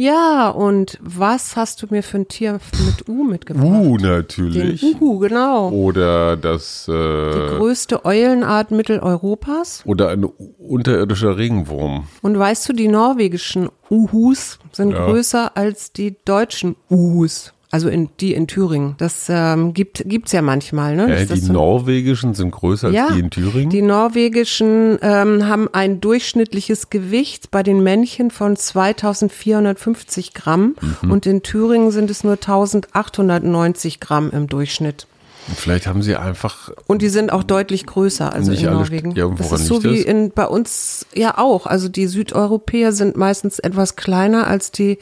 Ja, 0.00 0.50
und 0.50 0.96
was 1.02 1.56
hast 1.56 1.82
du 1.82 1.88
mir 1.90 2.04
für 2.04 2.18
ein 2.18 2.28
Tier 2.28 2.52
mit 2.86 3.08
U 3.08 3.24
mitgebracht? 3.24 3.66
U 3.66 3.96
Den 3.98 4.08
natürlich. 4.08 4.80
Uhu, 4.84 5.18
genau. 5.18 5.70
Oder 5.70 6.36
das 6.36 6.84
Die 6.86 6.92
äh, 6.92 7.56
größte 7.58 8.04
Eulenart 8.04 8.70
Mitteleuropas. 8.70 9.82
oder 9.86 10.10
ein 10.10 10.22
unterirdischer 10.24 11.36
Regenwurm. 11.36 12.06
Und 12.22 12.38
weißt 12.38 12.68
du, 12.68 12.74
die 12.74 12.86
norwegischen 12.86 13.70
Uhus 13.90 14.60
sind 14.70 14.92
Ja. 14.92 15.04
größer 15.04 15.56
als 15.56 15.92
die 15.92 16.14
deutschen 16.24 16.76
Uhus. 16.88 17.52
Also 17.70 17.90
in, 17.90 18.08
die 18.18 18.32
in 18.32 18.46
Thüringen. 18.46 18.94
Das 18.96 19.26
ähm, 19.28 19.74
gibt 19.74 20.02
gibt's 20.06 20.32
ja 20.32 20.40
manchmal, 20.40 20.96
ne? 20.96 21.14
Äh, 21.14 21.26
die 21.26 21.38
so- 21.38 21.52
norwegischen 21.52 22.32
sind 22.32 22.50
größer 22.50 22.86
als 22.86 22.96
ja, 22.96 23.08
die 23.12 23.20
in 23.20 23.28
Thüringen. 23.30 23.68
Die 23.68 23.82
norwegischen 23.82 24.98
ähm, 25.02 25.46
haben 25.46 25.68
ein 25.74 26.00
durchschnittliches 26.00 26.88
Gewicht 26.88 27.50
bei 27.50 27.62
den 27.62 27.82
Männchen 27.82 28.30
von 28.30 28.56
2450 28.56 30.34
Gramm 30.34 30.76
Mhm. 31.02 31.10
und 31.10 31.26
in 31.26 31.42
Thüringen 31.42 31.90
sind 31.90 32.10
es 32.10 32.24
nur 32.24 32.38
1890 32.38 34.00
Gramm 34.00 34.30
im 34.30 34.46
Durchschnitt. 34.46 35.06
Vielleicht 35.54 35.86
haben 35.86 36.02
sie 36.02 36.14
einfach 36.16 36.70
Und 36.86 37.00
die 37.00 37.08
sind 37.08 37.32
auch 37.32 37.42
deutlich 37.42 37.86
größer, 37.86 38.32
also 38.32 38.52
in 38.52 38.64
Norwegen. 38.64 39.12
ja, 39.12 39.28
das 39.28 39.52
ist 39.52 39.66
so 39.66 39.82
wie 39.82 40.00
in, 40.02 40.30
bei 40.30 40.46
uns 40.46 41.06
ja 41.14 41.38
auch. 41.38 41.64
Also 41.66 41.88
die 41.88 42.06
Südeuropäer 42.06 42.92
sind 42.92 43.16
meistens 43.16 43.58
etwas 43.58 43.96
kleiner 43.96 44.46
als 44.46 44.70
die 44.72 44.98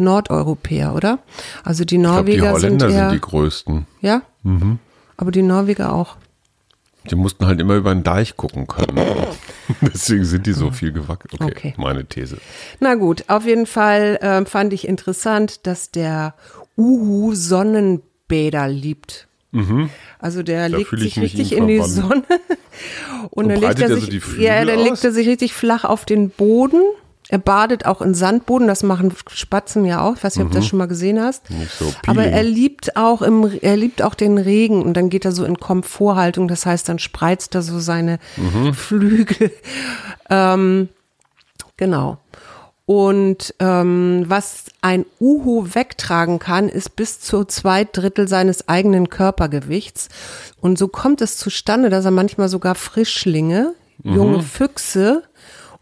Nordeuropäer, 0.00 0.94
oder? 0.94 1.18
Also 1.64 1.84
die 1.84 1.96
ich 1.96 2.02
glaube, 2.02 2.30
die 2.30 2.36
Norweger 2.38 2.52
Holländer 2.54 2.86
sind 2.86 2.92
sind, 2.96 3.00
eher, 3.00 3.10
die 3.12 3.20
größten. 3.20 3.86
ja, 4.00 4.22
aber 5.16 5.30
die 5.30 5.42
Norweger 5.42 5.92
auch. 5.92 6.16
Die 7.10 7.14
mussten 7.14 7.46
halt 7.46 7.60
immer 7.60 7.76
über 7.76 7.94
den 7.94 8.02
Deich 8.02 8.36
gucken 8.36 8.66
können. 8.66 8.98
Deswegen 9.80 10.24
sind 10.26 10.46
die 10.46 10.52
so 10.52 10.70
viel 10.70 10.92
gewachsen. 10.92 11.30
Okay, 11.32 11.44
Okay. 11.50 11.74
meine 11.78 12.04
These. 12.04 12.36
Na 12.78 12.94
gut, 12.94 13.24
auf 13.28 13.46
jeden 13.46 13.64
Fall 13.66 14.18
ähm, 14.20 14.44
fand 14.44 14.72
ich 14.74 14.86
interessant, 14.86 15.66
dass 15.66 15.90
der 15.90 16.34
Uhu 16.76 17.34
Sonnenbäder 17.34 18.68
liebt. 18.68 19.28
Also 20.20 20.42
der 20.44 20.68
Da 20.68 20.76
legt 20.76 20.90
sich 20.90 21.18
richtig 21.18 21.56
in 21.56 21.66
die. 21.66 21.80
Sonne 21.82 22.22
und, 23.30 23.44
Und 23.44 23.48
dann 23.48 23.60
legt 23.60 23.80
er 23.80 23.96
sich, 23.96 24.22
Flügel 24.22 24.44
ja, 24.44 24.64
dann 24.64 24.78
legt 24.78 25.02
er 25.02 25.10
sich 25.10 25.26
richtig 25.26 25.54
flach 25.54 25.84
auf 25.84 26.04
den 26.04 26.30
Boden. 26.30 26.82
Er 27.32 27.38
badet 27.38 27.86
auch 27.86 28.02
in 28.02 28.12
Sandboden, 28.12 28.66
das 28.66 28.82
machen 28.82 29.14
Spatzen 29.32 29.84
ja 29.84 30.02
auch. 30.02 30.16
Ich 30.16 30.24
weiß 30.24 30.34
nicht, 30.34 30.46
ob 30.46 30.50
du 30.50 30.58
das 30.58 30.66
schon 30.66 30.80
mal 30.80 30.88
gesehen 30.88 31.20
hast. 31.22 31.48
Mhm. 31.48 31.68
So 31.78 31.94
Aber 32.08 32.24
er 32.24 32.42
liebt 32.42 32.96
auch 32.96 33.22
im, 33.22 33.48
er 33.60 33.76
liebt 33.76 34.02
auch 34.02 34.16
den 34.16 34.36
Regen 34.36 34.82
und 34.82 34.94
dann 34.94 35.10
geht 35.10 35.24
er 35.24 35.30
so 35.30 35.44
in 35.44 35.60
Komforthaltung. 35.60 36.48
Das 36.48 36.66
heißt, 36.66 36.88
dann 36.88 36.98
spreizt 36.98 37.54
er 37.54 37.62
so 37.62 37.78
seine 37.78 38.18
Mhm. 38.36 38.74
Flügel. 38.74 39.52
Ähm, 40.28 40.88
genau. 41.76 42.18
Und 42.84 43.54
ähm, 43.60 44.24
was 44.26 44.64
ein 44.80 45.06
Uhu 45.20 45.68
wegtragen 45.72 46.40
kann, 46.40 46.68
ist 46.68 46.96
bis 46.96 47.20
zu 47.20 47.44
zwei 47.44 47.84
Drittel 47.84 48.26
seines 48.26 48.66
eigenen 48.68 49.08
Körpergewichts. 49.08 50.08
Und 50.60 50.78
so 50.78 50.88
kommt 50.88 51.20
es 51.20 51.36
zustande, 51.36 51.90
dass 51.90 52.04
er 52.04 52.10
manchmal 52.10 52.48
sogar 52.48 52.74
Frischlinge, 52.74 53.74
junge 54.02 54.42
Füchse 54.42 55.22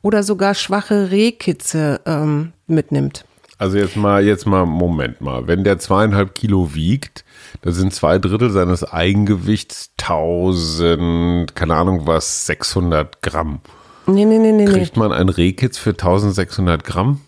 oder 0.02 0.22
sogar 0.22 0.54
schwache 0.54 1.10
Rehkitze 1.10 2.00
ähm, 2.06 2.52
mitnimmt. 2.66 3.24
Also 3.58 3.76
jetzt 3.76 3.96
mal, 3.96 4.24
jetzt 4.24 4.46
mal, 4.46 4.66
Moment 4.66 5.20
mal. 5.20 5.48
Wenn 5.48 5.64
der 5.64 5.78
zweieinhalb 5.80 6.36
Kilo 6.36 6.74
wiegt, 6.74 7.24
da 7.62 7.72
sind 7.72 7.92
zwei 7.92 8.18
Drittel 8.18 8.50
seines 8.50 8.84
Eigengewichts 8.84 9.90
1000, 10.00 11.56
keine 11.56 11.74
Ahnung 11.74 12.06
was, 12.06 12.46
600 12.46 13.20
Gramm. 13.20 13.60
Nee, 14.06 14.24
nee, 14.24 14.38
nee, 14.38 14.52
nee. 14.52 14.64
Kriegt 14.64 14.96
man 14.96 15.12
ein 15.12 15.28
Rehkitz 15.28 15.76
für 15.76 15.90
1600 15.90 16.84
Gramm? 16.84 17.20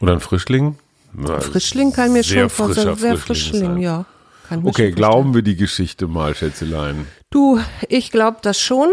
Oder 0.00 0.12
ein 0.12 0.20
Frischling? 0.20 0.76
Na, 1.14 1.40
Frischling 1.40 1.92
kann 1.92 2.12
mir 2.12 2.22
schon 2.22 2.50
vorstellen. 2.50 2.96
Sehr 2.96 3.16
Frischling 3.16 3.52
Frischling, 3.52 3.72
sein. 3.74 3.80
ja. 3.80 4.04
Okay, 4.64 4.92
glauben 4.92 5.34
wir 5.34 5.42
die 5.42 5.56
Geschichte 5.56 6.06
mal, 6.06 6.34
Schätzelein. 6.34 7.06
Du, 7.30 7.60
ich 7.88 8.10
glaube 8.10 8.38
das 8.42 8.58
schon. 8.58 8.88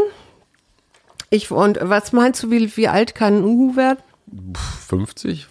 Ich, 1.30 1.52
und 1.52 1.80
was 1.82 2.14
meinst 2.14 2.44
du, 2.44 2.52
wie, 2.52 2.76
wie 2.78 2.88
alt 2.88 3.16
kann 3.16 3.38
ein 3.40 3.44
Uhu 3.44 3.76
werden? 3.76 4.00
50? 4.88 5.48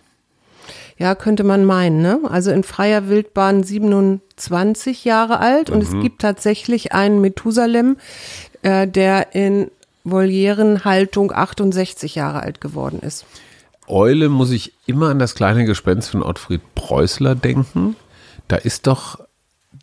Ja, 0.97 1.15
könnte 1.17 1.43
man 1.43 1.65
meinen, 1.65 2.03
ne? 2.03 2.21
Also 2.29 2.51
in 2.53 2.63
freier 2.63 3.09
Wildbahn 3.09 3.65
27 3.65 5.05
Jahre 5.05 5.41
alt 5.41 5.69
und 5.71 5.79
Mhm. 5.79 5.97
es 5.97 6.03
gibt 6.03 6.23
tatsächlich 6.23 6.93
einen 6.93 7.21
Methusalem, 7.21 7.97
äh, 8.63 8.87
der 8.87 9.35
in 9.35 9.71
Volierenhaltung 10.05 11.33
68 11.33 12.15
Jahre 12.15 12.41
alt 12.41 12.61
geworden 12.61 13.01
ist. 13.01 13.25
Eule 13.87 14.29
muss 14.29 14.51
ich 14.51 14.73
immer 14.87 15.11
an 15.11 15.19
das 15.19 15.35
kleine 15.35 15.65
Gespenst 15.65 16.11
von 16.11 16.23
Ottfried 16.23 16.61
Preußler 16.75 17.35
denken. 17.35 17.97
Da 18.49 18.57
ist 18.57 18.87
doch 18.87 19.19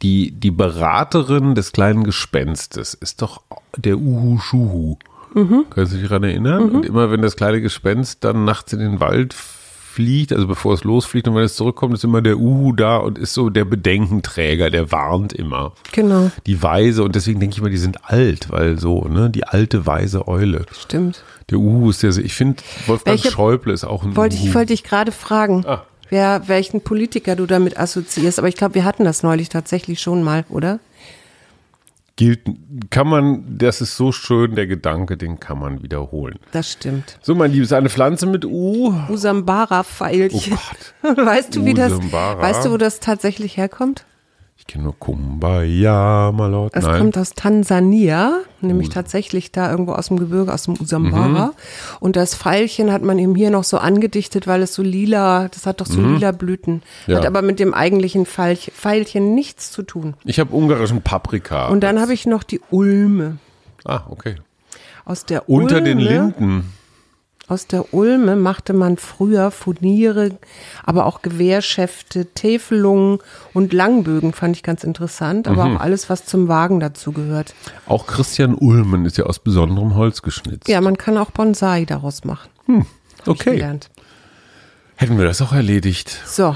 die, 0.01 0.32
die 0.32 0.51
Beraterin 0.51 1.54
des 1.56 1.71
kleinen 1.71 2.04
Gespenstes, 2.04 2.93
ist 2.93 3.21
doch 3.21 3.41
der 3.75 3.97
Uhu 3.97 4.39
Schuhu. 4.39 4.97
Mhm. 5.33 5.65
Können 5.69 5.87
Sie 5.87 5.97
sich 5.99 6.07
daran 6.07 6.23
erinnern? 6.23 6.69
Und 6.71 6.85
immer 6.85 7.11
wenn 7.11 7.21
das 7.21 7.35
kleine 7.35 7.61
Gespenst 7.61 8.23
dann 8.23 8.43
nachts 8.45 8.73
in 8.73 8.79
den 8.79 8.99
Wald 8.99 9.33
fliegt, 9.33 10.31
also 10.31 10.47
bevor 10.47 10.73
es 10.73 10.83
losfliegt 10.85 11.27
und 11.27 11.35
wenn 11.35 11.43
es 11.43 11.55
zurückkommt, 11.55 11.93
ist 11.93 12.03
immer 12.05 12.21
der 12.21 12.37
Uhu 12.37 12.71
da 12.73 12.97
und 12.97 13.17
ist 13.17 13.33
so 13.33 13.49
der 13.49 13.65
Bedenkenträger, 13.65 14.69
der 14.69 14.91
warnt 14.91 15.33
immer. 15.33 15.73
Genau, 15.91 16.31
Die 16.47 16.63
Weise, 16.63 17.03
und 17.03 17.13
deswegen 17.15 17.39
denke 17.41 17.53
ich 17.55 17.59
immer, 17.59 17.69
die 17.69 17.77
sind 17.77 18.05
alt, 18.09 18.49
weil 18.51 18.79
so, 18.79 19.03
ne, 19.09 19.29
die 19.29 19.43
alte 19.45 19.85
weise 19.85 20.27
Eule. 20.29 20.65
stimmt. 20.79 21.23
Der 21.49 21.57
Uhu 21.59 21.89
ist 21.89 22.03
der, 22.03 22.11
ich 22.17 22.33
finde, 22.33 22.63
Wolfgang 22.87 23.17
Welche- 23.21 23.31
Schäuble 23.31 23.73
ist 23.73 23.83
auch 23.83 24.03
ein 24.05 24.15
Wollte 24.15 24.37
Uhu. 24.37 24.45
ich, 24.47 24.55
wollte 24.55 24.71
ich 24.73 24.83
gerade 24.85 25.11
fragen, 25.11 25.65
Ah. 25.67 25.83
wer, 26.09 26.43
welchen 26.47 26.79
Politiker 26.81 27.35
du 27.35 27.45
damit 27.45 27.77
assoziierst. 27.77 28.39
Aber 28.39 28.47
ich 28.47 28.55
glaube, 28.55 28.75
wir 28.75 28.85
hatten 28.85 29.03
das 29.03 29.23
neulich 29.23 29.49
tatsächlich 29.49 29.99
schon 29.99 30.23
mal, 30.23 30.45
oder? 30.47 30.79
Gilt, 32.21 32.41
kann 32.91 33.07
man, 33.07 33.57
das 33.57 33.81
ist 33.81 33.97
so 33.97 34.12
schön, 34.12 34.53
der 34.53 34.67
Gedanke, 34.67 35.17
den 35.17 35.39
kann 35.39 35.57
man 35.57 35.81
wiederholen. 35.81 36.38
Das 36.51 36.71
stimmt. 36.71 37.17
So, 37.23 37.34
mein 37.34 37.51
Liebes, 37.51 37.73
eine 37.73 37.89
Pflanze 37.89 38.27
mit 38.27 38.45
U. 38.45 38.93
Usambara-Pfeilchen. 39.10 40.55
Oh 41.01 41.07
weißt 41.17 41.55
du, 41.55 41.65
wie 41.65 41.73
das, 41.73 41.93
Usambara. 41.93 42.39
weißt 42.39 42.65
du, 42.65 42.71
wo 42.73 42.77
das 42.77 42.99
tatsächlich 42.99 43.57
herkommt? 43.57 44.05
Ich 44.62 44.67
kenne 44.67 44.84
nur 44.84 45.00
Kumbaya, 45.00 46.32
my 46.32 46.47
Lord. 46.47 46.76
Das 46.76 46.86
Nein. 46.86 47.00
kommt 47.00 47.17
aus 47.17 47.32
Tansania, 47.32 48.41
nämlich 48.62 48.89
tatsächlich 48.89 49.52
da 49.52 49.71
irgendwo 49.71 49.93
aus 49.93 50.10
dem 50.10 50.19
Gebirge, 50.19 50.54
aus 50.54 50.65
dem 50.65 50.80
Usambara. 50.80 51.47
Mhm. 51.47 51.52
Und 52.00 52.15
das 52.15 52.36
Pfeilchen 52.36 52.91
hat 52.91 53.02
man 53.02 53.17
eben 53.17 53.34
hier 53.34 53.50
noch 53.50 53.63
so 53.63 53.80
angedichtet, 53.80 54.45
weil 54.45 54.62
es 54.62 54.76
so 54.76 54.84
lila, 54.84 55.47
das 55.47 55.65
hat 55.65 55.82
doch 55.82 55.88
so 55.88 56.00
lila 56.00 56.32
Blüten. 56.32 56.76
Mhm. 56.76 56.82
Ja. 57.08 57.17
Hat 57.17 57.26
aber 57.26 57.41
mit 57.41 57.60
dem 57.60 57.74
eigentlichen 57.74 58.28
Pfeilchen, 58.28 58.71
Pfeilchen 58.71 59.34
nichts 59.34 59.71
zu 59.71 59.82
tun. 59.82 60.13
ich 60.26 60.39
habe 60.39 60.56
ungarischen 60.56 61.02
Paprika. 61.02 61.69
Und 61.69 61.82
dann 61.82 62.00
habe 62.00 62.13
ich 62.13 62.28
noch 62.28 62.43
die 62.43 62.62
Ulme. 62.69 63.39
ah, 63.84 64.02
okay. 64.12 64.36
Aus 65.06 65.26
der 65.26 65.50
Unter 65.50 65.78
Ulme, 65.78 65.88
den 65.88 65.97
Linden. 65.97 66.74
Aus 67.51 67.67
der 67.67 67.93
Ulme 67.93 68.37
machte 68.37 68.71
man 68.71 68.95
früher 68.95 69.51
Furniere, 69.51 70.37
aber 70.85 71.05
auch 71.05 71.21
Gewehrschäfte, 71.21 72.27
Täfelungen 72.27 73.19
und 73.53 73.73
Langbögen, 73.73 74.31
fand 74.31 74.55
ich 74.55 74.63
ganz 74.63 74.85
interessant, 74.85 75.49
aber 75.49 75.65
Mhm. 75.65 75.75
auch 75.75 75.81
alles, 75.81 76.09
was 76.09 76.23
zum 76.25 76.47
Wagen 76.47 76.79
dazu 76.79 77.11
gehört. 77.11 77.53
Auch 77.87 78.07
Christian 78.07 78.55
Ulmen 78.55 79.03
ist 79.03 79.17
ja 79.17 79.25
aus 79.25 79.39
besonderem 79.39 79.95
Holz 79.95 80.21
geschnitzt. 80.21 80.69
Ja, 80.69 80.79
man 80.79 80.97
kann 80.97 81.17
auch 81.17 81.31
Bonsai 81.31 81.83
daraus 81.83 82.23
machen. 82.23 82.49
Ich 82.69 83.27
okay. 83.27 83.61
Hätten 84.95 85.17
wir 85.17 85.25
das 85.25 85.41
auch 85.41 85.51
erledigt. 85.51 86.21
So, 86.25 86.55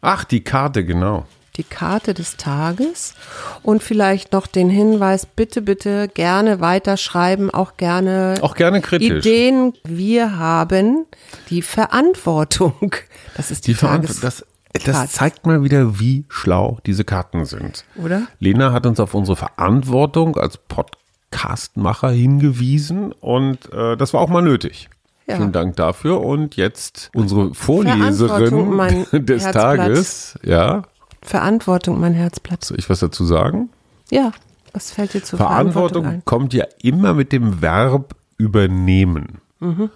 Ach, 0.00 0.24
die 0.24 0.42
Karte, 0.42 0.86
genau. 0.86 1.26
Die 1.56 1.64
Karte 1.64 2.14
des 2.14 2.36
Tages 2.36 3.14
und 3.62 3.82
vielleicht 3.82 4.32
noch 4.32 4.46
den 4.46 4.68
Hinweis, 4.68 5.26
bitte, 5.26 5.62
bitte 5.62 6.08
gerne 6.08 6.60
weiterschreiben, 6.60 7.50
auch 7.50 7.76
gerne, 7.76 8.34
auch 8.40 8.54
gerne 8.54 8.80
kritisch. 8.80 9.24
Ideen. 9.24 9.72
Wir 9.84 10.36
haben 10.36 11.06
die 11.50 11.62
Verantwortung. 11.62 12.94
Das 13.36 13.50
ist 13.50 13.66
die, 13.66 13.72
die 13.72 13.74
Verantwortung. 13.74 14.20
Das, 14.22 14.44
das 14.84 15.12
zeigt 15.12 15.46
mal 15.46 15.62
wieder, 15.62 16.00
wie 16.00 16.24
schlau 16.28 16.78
diese 16.86 17.04
Karten 17.04 17.44
sind. 17.44 17.84
Oder? 17.96 18.22
Lena 18.40 18.72
hat 18.72 18.86
uns 18.86 18.98
auf 18.98 19.14
unsere 19.14 19.36
Verantwortung 19.36 20.36
als 20.36 20.56
Podcastmacher 20.56 22.10
hingewiesen 22.10 23.12
und 23.12 23.72
äh, 23.72 23.96
das 23.96 24.12
war 24.12 24.20
auch 24.20 24.28
mal 24.28 24.42
nötig. 24.42 24.88
Ja. 25.26 25.36
Vielen 25.36 25.52
Dank 25.52 25.76
dafür. 25.76 26.20
Und 26.20 26.56
jetzt 26.56 27.10
unsere 27.14 27.54
Vorleserin 27.54 29.06
des. 29.26 29.44
Tages. 29.44 30.38
Ja. 30.42 30.82
Verantwortung, 31.24 31.98
mein 31.98 32.14
Herzblatt. 32.14 32.64
Soll 32.64 32.78
ich 32.78 32.88
was 32.88 33.00
dazu 33.00 33.24
sagen? 33.24 33.70
Ja. 34.10 34.32
Was 34.72 34.90
fällt 34.90 35.14
dir 35.14 35.22
zu 35.22 35.36
Verantwortung? 35.36 36.02
Verantwortung 36.02 36.22
kommt 36.24 36.52
ja 36.52 36.64
immer 36.82 37.14
mit 37.14 37.32
dem 37.32 37.62
Verb 37.62 38.14
übernehmen. 38.38 39.40
Mhm. 39.60 39.90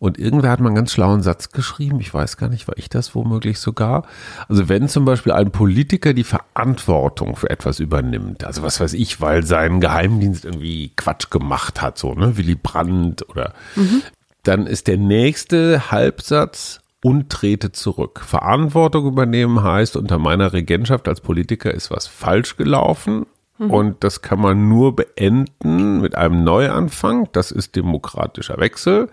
Und 0.00 0.18
irgendwer 0.18 0.50
hat 0.50 0.60
mal 0.60 0.66
einen 0.66 0.76
ganz 0.76 0.92
schlauen 0.92 1.22
Satz 1.22 1.50
geschrieben, 1.50 1.98
ich 2.00 2.12
weiß 2.12 2.36
gar 2.36 2.50
nicht, 2.50 2.68
war 2.68 2.76
ich 2.76 2.90
das 2.90 3.14
womöglich 3.14 3.58
sogar. 3.58 4.06
Also 4.48 4.68
wenn 4.68 4.88
zum 4.88 5.06
Beispiel 5.06 5.32
ein 5.32 5.50
Politiker 5.50 6.12
die 6.12 6.24
Verantwortung 6.24 7.36
für 7.36 7.48
etwas 7.48 7.80
übernimmt, 7.80 8.44
also 8.44 8.62
was 8.62 8.80
weiß 8.80 8.92
ich, 8.94 9.20
weil 9.22 9.44
sein 9.44 9.80
Geheimdienst 9.80 10.44
irgendwie 10.44 10.92
Quatsch 10.94 11.30
gemacht 11.30 11.80
hat, 11.80 11.96
so, 11.96 12.12
ne, 12.12 12.36
Willy 12.36 12.56
Brandt 12.56 13.26
oder, 13.30 13.54
mhm. 13.76 14.02
dann 14.42 14.66
ist 14.66 14.88
der 14.88 14.98
nächste 14.98 15.90
Halbsatz 15.90 16.80
und 17.04 17.30
trete 17.30 17.70
zurück. 17.70 18.20
Verantwortung 18.26 19.06
übernehmen 19.06 19.62
heißt, 19.62 19.96
unter 19.96 20.18
meiner 20.18 20.52
Regentschaft 20.52 21.06
als 21.06 21.20
Politiker 21.20 21.72
ist 21.72 21.90
was 21.90 22.06
falsch 22.06 22.56
gelaufen 22.56 23.26
mhm. 23.58 23.70
und 23.70 24.04
das 24.04 24.22
kann 24.22 24.40
man 24.40 24.68
nur 24.68 24.96
beenden 24.96 26.00
mit 26.00 26.16
einem 26.16 26.42
Neuanfang. 26.42 27.28
Das 27.32 27.52
ist 27.52 27.76
demokratischer 27.76 28.58
Wechsel 28.58 29.08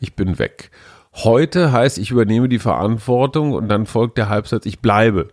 ich 0.00 0.14
bin 0.14 0.38
weg. 0.38 0.70
Heute 1.14 1.72
heißt, 1.72 1.98
ich 1.98 2.10
übernehme 2.10 2.48
die 2.48 2.58
Verantwortung 2.58 3.52
und 3.52 3.68
dann 3.68 3.86
folgt 3.86 4.18
der 4.18 4.28
Halbsatz, 4.28 4.66
ich 4.66 4.80
bleibe. 4.80 5.28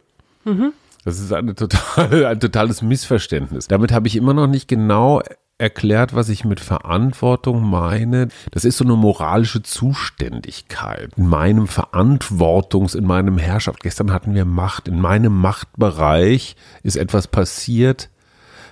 Mhm. 0.45 0.73
Das 1.03 1.19
ist 1.19 1.33
eine 1.33 1.55
total, 1.55 2.25
ein 2.25 2.39
totales 2.39 2.81
Missverständnis. 2.81 3.67
Damit 3.67 3.91
habe 3.91 4.07
ich 4.07 4.15
immer 4.15 4.33
noch 4.33 4.47
nicht 4.47 4.67
genau 4.67 5.21
erklärt, 5.63 6.13
was 6.13 6.27
ich 6.27 6.43
mit 6.43 6.59
Verantwortung 6.59 7.63
meine. 7.63 8.27
Das 8.51 8.65
ist 8.65 8.77
so 8.77 8.83
eine 8.83 8.97
moralische 8.97 9.63
Zuständigkeit. 9.63 11.11
In 11.15 11.27
meinem 11.27 11.65
Verantwortungs-, 11.65 12.95
in 12.95 13.05
meinem 13.05 13.37
Herrschaft. 13.37 13.81
Gestern 13.81 14.11
hatten 14.11 14.35
wir 14.35 14.45
Macht. 14.45 14.89
In 14.89 14.99
meinem 14.99 15.35
Machtbereich 15.39 16.57
ist 16.83 16.97
etwas 16.97 17.27
passiert, 17.27 18.09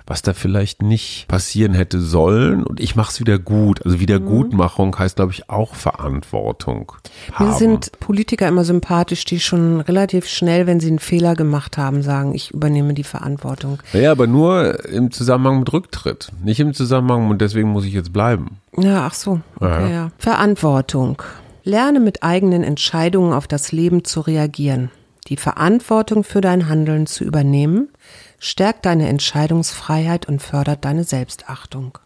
was 0.06 0.22
da 0.22 0.34
vielleicht 0.34 0.82
nicht 0.82 1.28
passieren 1.28 1.74
hätte 1.74 2.00
sollen 2.00 2.64
und 2.64 2.80
ich 2.80 2.96
mache 2.96 3.12
es 3.12 3.20
wieder 3.20 3.40
gut. 3.40 3.86
Also 3.86 4.00
Wiedergutmachung 4.00 4.98
heißt, 4.98 5.16
glaube 5.18 5.32
ich, 5.32 5.50
auch 5.50 5.76
Verantwortung. 5.76 6.92
Haben. 7.34 7.50
Mir 7.50 7.54
sind 7.56 7.92
Politiker 8.00 8.48
immer 8.48 8.64
sympathisch, 8.64 9.26
die 9.26 9.40
schon 9.40 9.82
relativ 9.82 10.28
schnell, 10.28 10.68
wenn 10.68 10.80
sie 10.80 10.90
einen 10.90 11.00
Fehler 11.00 11.36
gemacht 11.36 11.78
haben, 11.78 12.02
sagen, 12.02 12.34
ich 12.34 12.52
übernehme 12.52 12.94
die 12.94 13.04
Verantwortung. 13.04 13.80
Naja, 13.94 14.12
aber 14.12 14.28
nur 14.28 14.86
im 14.86 15.12
Zusammenhang 15.12 15.60
mit 15.60 15.74
Rücktritt, 15.74 16.32
nicht 16.44 16.60
im 16.60 16.74
Zusammenhang 16.74 17.30
und 17.30 17.42
deswegen 17.42 17.70
muss 17.70 17.86
ich 17.86 17.94
jetzt 17.94 18.14
bleiben. 18.14 18.58
Ja, 18.78 19.06
ach 19.06 19.14
so. 19.14 19.42
Okay, 19.56 19.90
ja. 19.90 19.90
ja. 19.90 20.12
Verantwortung. 20.18 21.22
Lerne 21.64 22.00
mit 22.00 22.24
eigenen 22.24 22.64
Entscheidungen 22.64 23.34
auf 23.34 23.48
das 23.48 23.72
Leben 23.72 24.04
zu 24.04 24.22
reagieren, 24.22 24.90
die 25.28 25.38
Verantwortung 25.38 26.24
für 26.24 26.42
dein 26.42 26.68
Handeln 26.68 27.08
zu 27.08 27.24
übernehmen, 27.24 27.90
stärkt 28.40 28.86
deine 28.86 29.08
Entscheidungsfreiheit 29.08 30.28
und 30.28 30.42
fördert 30.42 30.84
deine 30.86 31.04
Selbstachtung. 31.04 31.98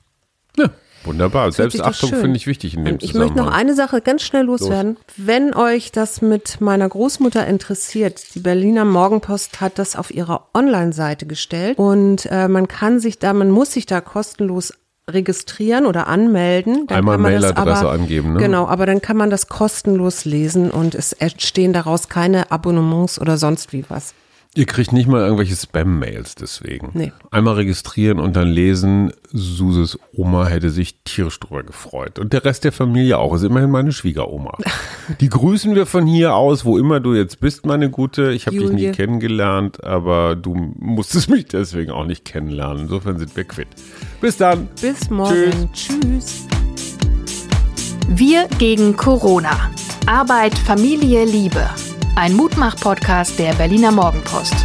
Ja. 0.57 0.69
Wunderbar. 1.05 1.51
Selbstachtung 1.51 2.09
finde 2.09 2.35
ich 2.35 2.47
wichtig 2.47 2.73
in 2.73 2.83
dem 2.83 2.97
Ich 2.99 3.13
möchte 3.13 3.37
noch 3.37 3.51
eine 3.51 3.75
Sache 3.75 4.01
ganz 4.01 4.23
schnell 4.23 4.45
loswerden. 4.45 4.95
Los. 4.95 5.03
Wenn 5.17 5.53
euch 5.53 5.91
das 5.91 6.21
mit 6.21 6.61
meiner 6.61 6.89
Großmutter 6.89 7.45
interessiert, 7.45 8.33
die 8.33 8.39
Berliner 8.39 8.85
Morgenpost 8.85 9.61
hat 9.61 9.77
das 9.77 9.95
auf 9.95 10.11
ihrer 10.11 10.47
Online-Seite 10.53 11.27
gestellt 11.27 11.77
und 11.77 12.27
äh, 12.31 12.47
man 12.47 12.67
kann 12.67 12.99
sich 12.99 13.19
da, 13.19 13.33
man 13.33 13.51
muss 13.51 13.71
sich 13.71 13.85
da 13.85 14.01
kostenlos 14.01 14.73
registrieren 15.09 15.85
oder 15.85 16.07
anmelden. 16.07 16.87
Dann 16.87 16.97
Einmal 16.97 17.17
Mailadresse 17.17 17.89
angeben, 17.89 18.33
ne? 18.33 18.39
Genau, 18.39 18.67
aber 18.67 18.85
dann 18.85 19.01
kann 19.01 19.17
man 19.17 19.29
das 19.29 19.47
kostenlos 19.47 20.25
lesen 20.25 20.71
und 20.71 20.95
es 20.95 21.13
entstehen 21.13 21.73
daraus 21.73 22.09
keine 22.09 22.51
Abonnements 22.51 23.19
oder 23.19 23.37
sonst 23.37 23.71
wie 23.71 23.85
was. 23.87 24.13
Ihr 24.57 24.65
kriegt 24.65 24.93
nicht 24.93 25.07
mal 25.07 25.19
irgendwelche 25.19 25.53
Spam-Mails 25.53 26.35
deswegen. 26.35 26.91
Nee. 26.93 27.11
Einmal 27.29 27.55
registrieren 27.55 28.19
und 28.19 28.37
dann 28.37 28.47
lesen, 28.47 29.11
Suses 29.33 29.99
Oma 30.13 30.45
hätte 30.45 30.69
sich 30.69 30.95
tierisch 31.03 31.37
drüber 31.41 31.63
gefreut. 31.63 32.19
Und 32.19 32.31
der 32.31 32.45
Rest 32.45 32.63
der 32.63 32.71
Familie 32.71 33.17
auch. 33.17 33.35
Ist 33.35 33.43
immerhin 33.43 33.69
meine 33.69 33.91
Schwiegeroma. 33.91 34.57
Die 35.19 35.27
grüßen 35.27 35.75
wir 35.75 35.85
von 35.85 36.05
hier 36.07 36.35
aus, 36.35 36.63
wo 36.63 36.77
immer 36.77 37.01
du 37.01 37.13
jetzt 37.13 37.41
bist, 37.41 37.65
meine 37.65 37.89
Gute. 37.89 38.31
Ich 38.31 38.47
habe 38.47 38.57
dich 38.57 38.69
nie 38.69 38.91
kennengelernt, 38.91 39.83
aber 39.83 40.37
du 40.37 40.55
musstest 40.79 41.29
mich 41.29 41.47
deswegen 41.47 41.91
auch 41.91 42.05
nicht 42.05 42.23
kennenlernen. 42.23 42.83
Insofern 42.83 43.19
sind 43.19 43.35
wir 43.35 43.43
quitt. 43.43 43.67
Bis 44.21 44.37
dann. 44.37 44.69
Bis 44.79 45.09
morgen. 45.09 45.69
Tschüss. 45.73 45.99
Tschüss. 46.01 46.47
Wir 48.07 48.47
gegen 48.57 48.95
Corona. 48.95 49.69
Arbeit, 50.05 50.57
Familie, 50.57 51.25
Liebe. 51.25 51.69
Ein 52.17 52.33
Mutmach-Podcast 52.33 53.37
der 53.37 53.53
Berliner 53.55 53.91
Morgenpost. 53.91 54.55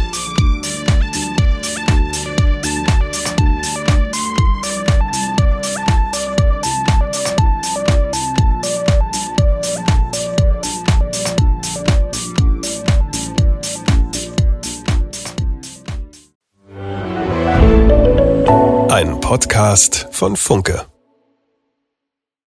Ein 18.89 19.19
Podcast 19.19 20.07
von 20.11 20.37
Funke. 20.37 20.90